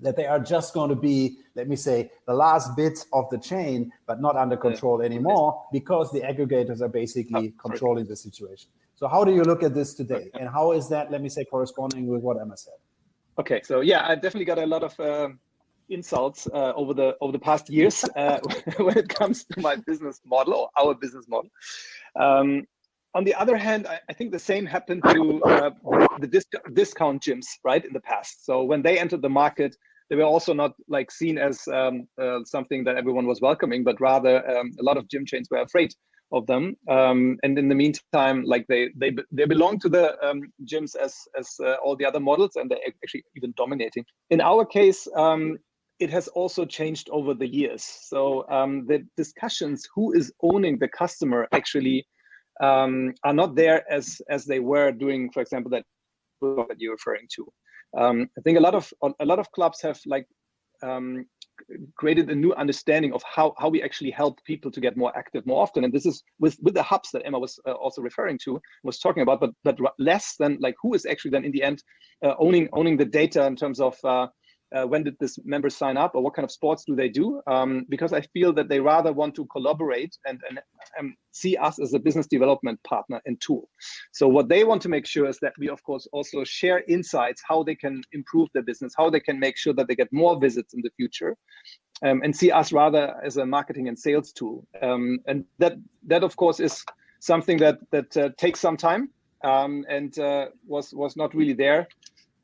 [0.00, 3.38] that they are just going to be, let me say, the last bit of the
[3.38, 8.70] chain, but not under control anymore because the aggregators are basically controlling the situation.
[8.96, 10.30] So, how do you look at this today?
[10.34, 12.74] And how is that, let me say, corresponding with what Emma said?
[13.38, 15.28] Okay, so yeah, I definitely got a lot of uh,
[15.88, 18.38] insults uh, over the over the past years uh,
[18.78, 21.50] when it comes to my business model or our business model.
[22.18, 22.66] Um,
[23.14, 25.70] on the other hand, I, I, think the same happened to uh,
[26.20, 28.44] the disc- discount gyms, right, in the past.
[28.44, 29.76] So when they entered the market,
[30.10, 34.00] they were also not like seen as um, uh, something that everyone was welcoming, but
[34.00, 35.94] rather um, a lot of gym chains were afraid
[36.32, 36.76] of them.
[36.88, 41.14] Um, and in the meantime, like they they they belong to the um, gyms as
[41.38, 44.04] as uh, all the other models, and they're actually even dominating.
[44.30, 45.58] In our case, um,
[46.00, 47.84] it has also changed over the years.
[47.84, 52.04] So um, the discussions who is owning the customer actually
[52.62, 55.84] um, are not there as as they were doing, for example, that
[56.40, 57.52] that you're referring to.
[57.96, 60.26] Um, I think a lot of a lot of clubs have like
[60.82, 61.26] um,
[61.96, 65.46] created a new understanding of how how we actually help people to get more active
[65.46, 65.84] more often.
[65.84, 68.98] And this is with with the hubs that Emma was uh, also referring to, was
[68.98, 71.82] talking about, but but less than like who is actually then in the end
[72.24, 74.26] uh, owning owning the data in terms of uh,
[74.74, 77.40] uh, when did this member sign up or what kind of sports do they do?
[77.46, 80.60] Um, because i feel that they rather want to collaborate and, and
[80.98, 83.68] um, see us as a business development partner and tool.
[84.12, 87.42] So what they want to make sure is that we of course also share insights
[87.46, 90.38] how they can improve their business how they can make sure that they get more
[90.40, 91.36] visits in the future
[92.02, 94.66] um, and see us rather as a marketing and sales tool.
[94.82, 95.74] Um, and that
[96.06, 96.84] that of course is
[97.20, 99.10] something that that uh, takes some time
[99.44, 101.86] um, and uh, was was not really there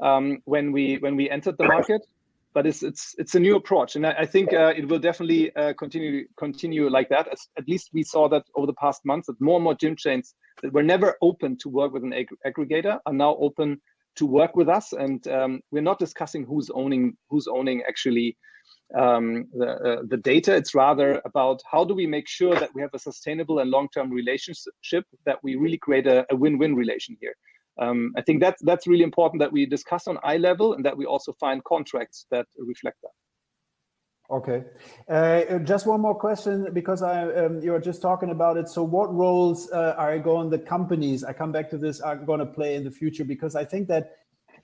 [0.01, 2.03] um, when we when we entered the market
[2.53, 5.55] but it's it's it's a new approach, and I, I think uh, it will definitely
[5.55, 7.29] uh, continue continue like that.
[7.29, 9.97] As, at least we saw that over the past months that more and more gym
[9.97, 13.81] chains that were never open to work with an ag- aggregator are now open
[14.17, 18.37] to work with us, and um, we're not discussing who's owning who's owning actually
[18.99, 20.55] um, the uh, the data.
[20.55, 23.89] It's rather about how do we make sure that we have a sustainable and long
[23.95, 27.35] term relationship that we really create a, a win win relation here
[27.81, 30.97] um, I think that's that's really important that we discuss on eye level and that
[30.97, 33.11] we also find contracts that reflect that.
[34.31, 34.63] Okay,
[35.09, 38.69] uh, just one more question because I um, you were just talking about it.
[38.69, 41.25] So, what roles uh, are going the companies?
[41.25, 43.89] I come back to this are going to play in the future because I think
[43.89, 44.19] that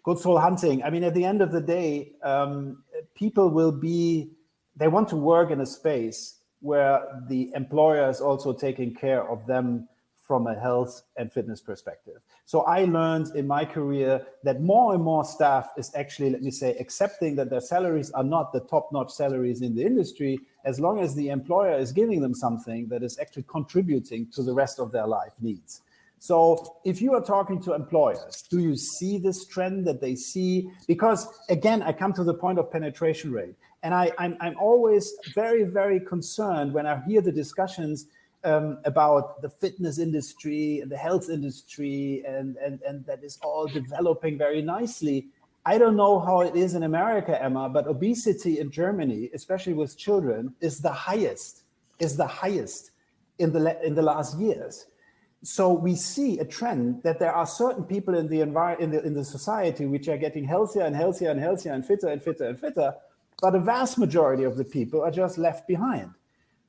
[0.04, 0.84] good soul hunting.
[0.84, 2.84] I mean, at the end of the day, um,
[3.16, 4.30] people will be
[4.76, 9.46] they want to work in a space where the employer is also taking care of
[9.46, 9.88] them
[10.26, 12.20] from a health and fitness perspective.
[12.46, 16.50] So I learned in my career that more and more staff is actually, let me
[16.50, 20.80] say, accepting that their salaries are not the top notch salaries in the industry, as
[20.80, 24.80] long as the employer is giving them something that is actually contributing to the rest
[24.80, 25.82] of their life needs.
[26.18, 30.70] So if you are talking to employers, do you see this trend that they see?
[30.88, 33.54] Because again, I come to the point of penetration rate.
[33.82, 38.06] And I, I'm always very, very concerned when I hear the discussions
[38.46, 43.66] um, about the fitness industry and the health industry, and, and, and that is all
[43.66, 45.26] developing very nicely.
[45.66, 49.98] I don't know how it is in America, Emma, but obesity in Germany, especially with
[49.98, 51.64] children, is the highest,
[51.98, 52.92] is the highest
[53.40, 54.86] in the, in the last years.
[55.42, 59.06] So we see a trend that there are certain people in the environment in the,
[59.06, 62.44] in the society which are getting healthier and healthier and healthier and fitter and fitter
[62.44, 62.94] and fitter,
[63.42, 66.10] but a vast majority of the people are just left behind.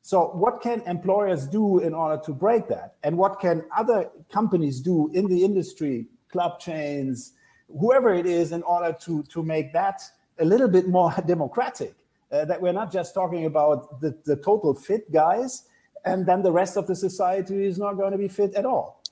[0.07, 2.95] So, what can employers do in order to break that?
[3.03, 7.33] And what can other companies do in the industry, club chains,
[7.67, 9.99] whoever it is, in order to, to make that
[10.39, 11.93] a little bit more democratic?
[12.31, 15.63] Uh, that we're not just talking about the, the total fit guys,
[16.05, 19.03] and then the rest of the society is not going to be fit at all.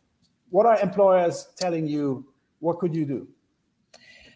[0.49, 2.25] What are employers telling you?
[2.59, 3.27] What could you do?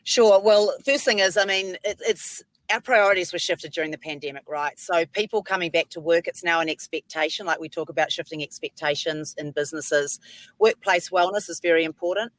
[0.03, 0.41] Sure.
[0.41, 4.43] Well, first thing is, I mean, it, it's our priorities were shifted during the pandemic,
[4.47, 4.77] right?
[4.79, 7.45] So people coming back to work, it's now an expectation.
[7.45, 10.19] Like we talk about shifting expectations in businesses.
[10.59, 12.31] Workplace wellness is very important.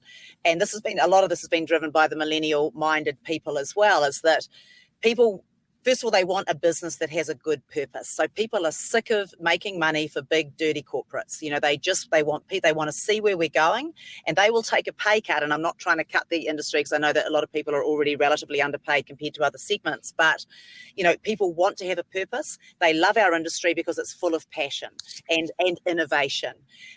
[0.45, 3.23] And this has been a lot of this has been driven by the millennial minded
[3.25, 4.47] people as well, is that
[5.03, 5.45] people
[5.85, 8.09] first of all, they want a business that has a good purpose.
[8.09, 11.41] So people are sick of making money for big, dirty corporates.
[11.41, 13.93] You know, they just they want they want to see where we're going,
[14.27, 15.43] and they will take a pay cut.
[15.43, 17.53] And I'm not trying to cut the industry because I know that a lot of
[17.53, 20.13] people are already relatively underpaid compared to other segments.
[20.17, 20.45] But
[20.97, 22.59] you know, people want to have a purpose.
[22.81, 24.91] They love our industry because it's full of passion
[25.29, 26.53] and and innovation.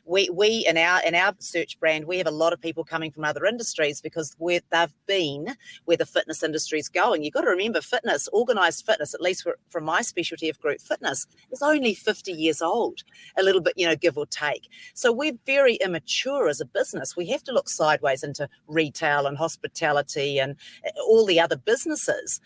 [0.06, 3.12] We we in our in our search brand we have a lot of people coming
[3.12, 5.56] from other industries because where they've been
[5.86, 7.24] where the fitness industry is going.
[7.24, 10.60] You've got to remember fitness organized organized fitness, at least for, from my specialty of
[10.60, 13.04] group fitness, is only 50 years old,
[13.38, 14.70] a little bit, you know, give or take.
[14.94, 17.16] So we're very immature as a business.
[17.16, 20.56] We have to look sideways into retail and hospitality and
[20.86, 22.40] eh, all the other businesses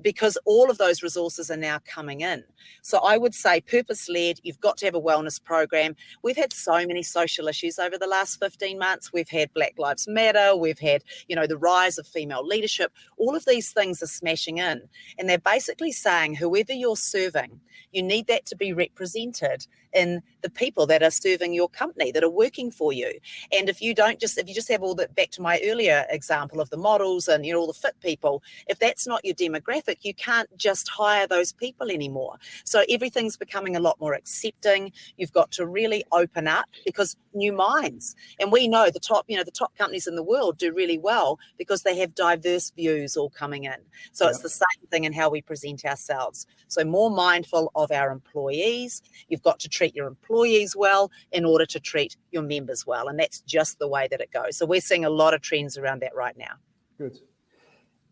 [0.00, 2.44] because all of those resources are now coming in.
[2.82, 5.94] So I would say purpose led, you've got to have a wellness program.
[6.22, 9.12] We've had so many social issues over the last 15 months.
[9.12, 12.92] We've had Black Lives Matter, we've had, you know, the rise of female leadership.
[13.18, 14.82] All of these things are smashing in.
[15.18, 17.60] And they're basically saying whoever you're serving,
[17.92, 22.24] you need that to be represented in the people that are serving your company that
[22.24, 23.12] are working for you.
[23.56, 26.06] And if you don't just if you just have all that back to my earlier
[26.10, 29.34] example of the models and you know all the fit people if that's not your
[29.34, 32.38] demographic you can't just hire those people anymore.
[32.64, 34.92] So everything's becoming a lot more accepting.
[35.16, 39.36] You've got to really open up because new minds and we know the top you
[39.36, 43.16] know the top companies in the world do really well because they have diverse views
[43.16, 43.76] all coming in.
[44.12, 44.30] So yeah.
[44.30, 46.46] it's the same thing in how we present ourselves.
[46.68, 49.02] So more mindful of our employees.
[49.28, 53.08] You've got to treat your employees well in order to treat your members well.
[53.08, 54.56] And that's just the way that it goes.
[54.56, 56.54] So we're seeing a lot of trends around that right now.
[56.98, 57.18] Good.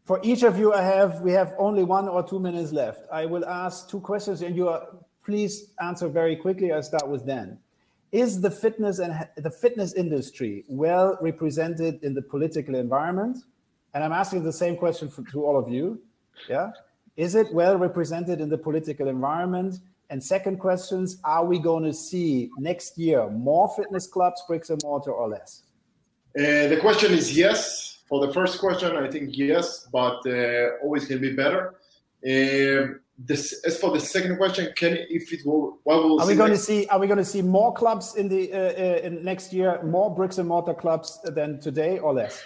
[0.04, 3.02] For each of you, I have we have only one or two minutes left.
[3.12, 4.82] I will ask two questions, and you are
[5.24, 6.72] please answer very quickly.
[6.72, 7.58] I start with Dan.
[8.10, 13.36] Is the fitness and the fitness industry well represented in the political environment?
[13.94, 16.02] And I'm asking the same question for, to all of you.
[16.48, 16.70] Yeah,
[17.16, 19.78] is it well represented in the political environment?
[20.10, 24.82] And second questions, are we going to see next year more fitness clubs, bricks and
[24.82, 25.62] mortar or less?
[26.36, 28.02] Uh, the question is yes.
[28.08, 31.76] For the first question, I think yes, but uh, always can be better.
[32.26, 36.34] Uh, this, as for the second question, can if it will, what will are we
[36.34, 36.66] going next?
[36.66, 36.86] to see?
[36.88, 39.80] Are we going to see more clubs in the uh, uh, in next year?
[39.84, 42.42] More bricks and mortar clubs than today, or less?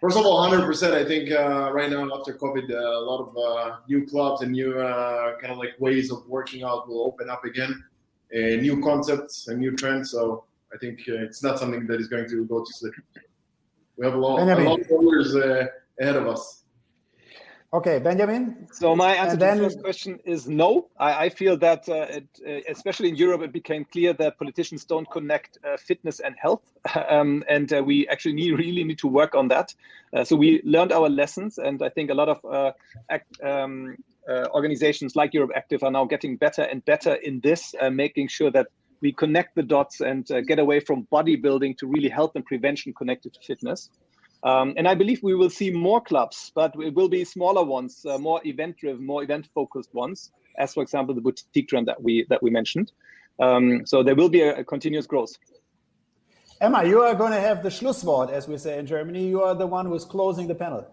[0.00, 0.94] First of all, 100%.
[0.94, 4.52] I think uh, right now after COVID, uh, a lot of uh, new clubs and
[4.52, 7.84] new uh, kind of like ways of working out will open up again,
[8.32, 10.10] new concepts and new trends.
[10.12, 12.94] So I think uh, it's not something that is going to go to sleep.
[13.96, 15.66] We have a lot, a lot of years uh,
[16.00, 16.59] ahead of us.
[17.72, 18.66] Okay, Benjamin.
[18.72, 19.58] So my answer then...
[19.58, 20.88] to the first question is no.
[20.98, 24.84] I, I feel that, uh, it, uh, especially in Europe, it became clear that politicians
[24.84, 26.62] don't connect uh, fitness and health,
[27.08, 29.72] um, and uh, we actually need, really need to work on that.
[30.12, 32.72] Uh, so we learned our lessons, and I think a lot of uh,
[33.08, 33.96] act, um,
[34.52, 38.66] organizations like Europe Active are now getting better and better in this, making sure that
[39.00, 43.32] we connect the dots and get away from bodybuilding to really health and prevention connected
[43.34, 43.90] to fitness.
[44.42, 48.06] Um, and I believe we will see more clubs, but it will be smaller ones,
[48.06, 52.42] uh, more event-driven, more event-focused ones, as for example the boutique trend that we that
[52.42, 52.92] we mentioned.
[53.38, 55.32] Um, so there will be a, a, continuous growth.
[56.60, 59.26] Emma, you are going to have the Schlusswort, as we say in Germany.
[59.26, 60.86] You are the one who is closing the panel.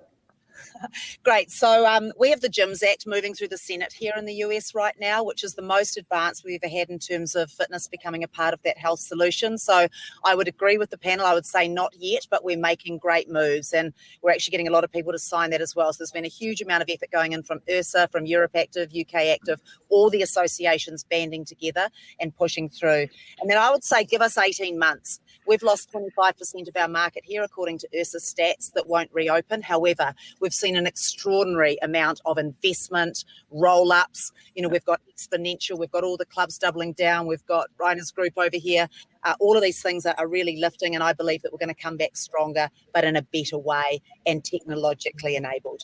[1.23, 1.51] Great.
[1.51, 4.73] So um, we have the GYMS Act moving through the Senate here in the US
[4.73, 8.23] right now, which is the most advanced we've ever had in terms of fitness becoming
[8.23, 9.57] a part of that health solution.
[9.57, 9.87] So
[10.23, 11.25] I would agree with the panel.
[11.25, 14.71] I would say not yet, but we're making great moves and we're actually getting a
[14.71, 15.91] lot of people to sign that as well.
[15.93, 18.91] So there's been a huge amount of effort going in from IHRSA, from Europe Active,
[18.97, 21.89] UK Active, all the associations banding together
[22.19, 23.07] and pushing through.
[23.41, 25.19] And then I would say, give us 18 months.
[25.47, 29.61] We've lost 25% of our market here, according to IHRSA stats, that won't reopen.
[29.61, 34.31] However, we've seen an extraordinary amount of investment, roll ups.
[34.55, 38.11] You know, we've got Xponential, we've got all the clubs doubling down, we've got Rainer's
[38.11, 38.87] group over here.
[39.23, 41.73] Uh, all of these things are, are really lifting, and I believe that we're going
[41.73, 45.83] to come back stronger, but in a better way and technologically enabled.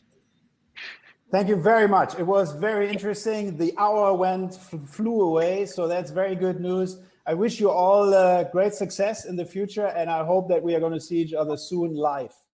[1.32, 2.20] Thank you very much.
[2.20, 3.57] It was very interesting.
[3.57, 6.99] The hour went flew away, so that's very good news.
[7.26, 10.76] I wish you all uh, great success in the future, and I hope that we
[10.76, 12.34] are going to see each other soon live.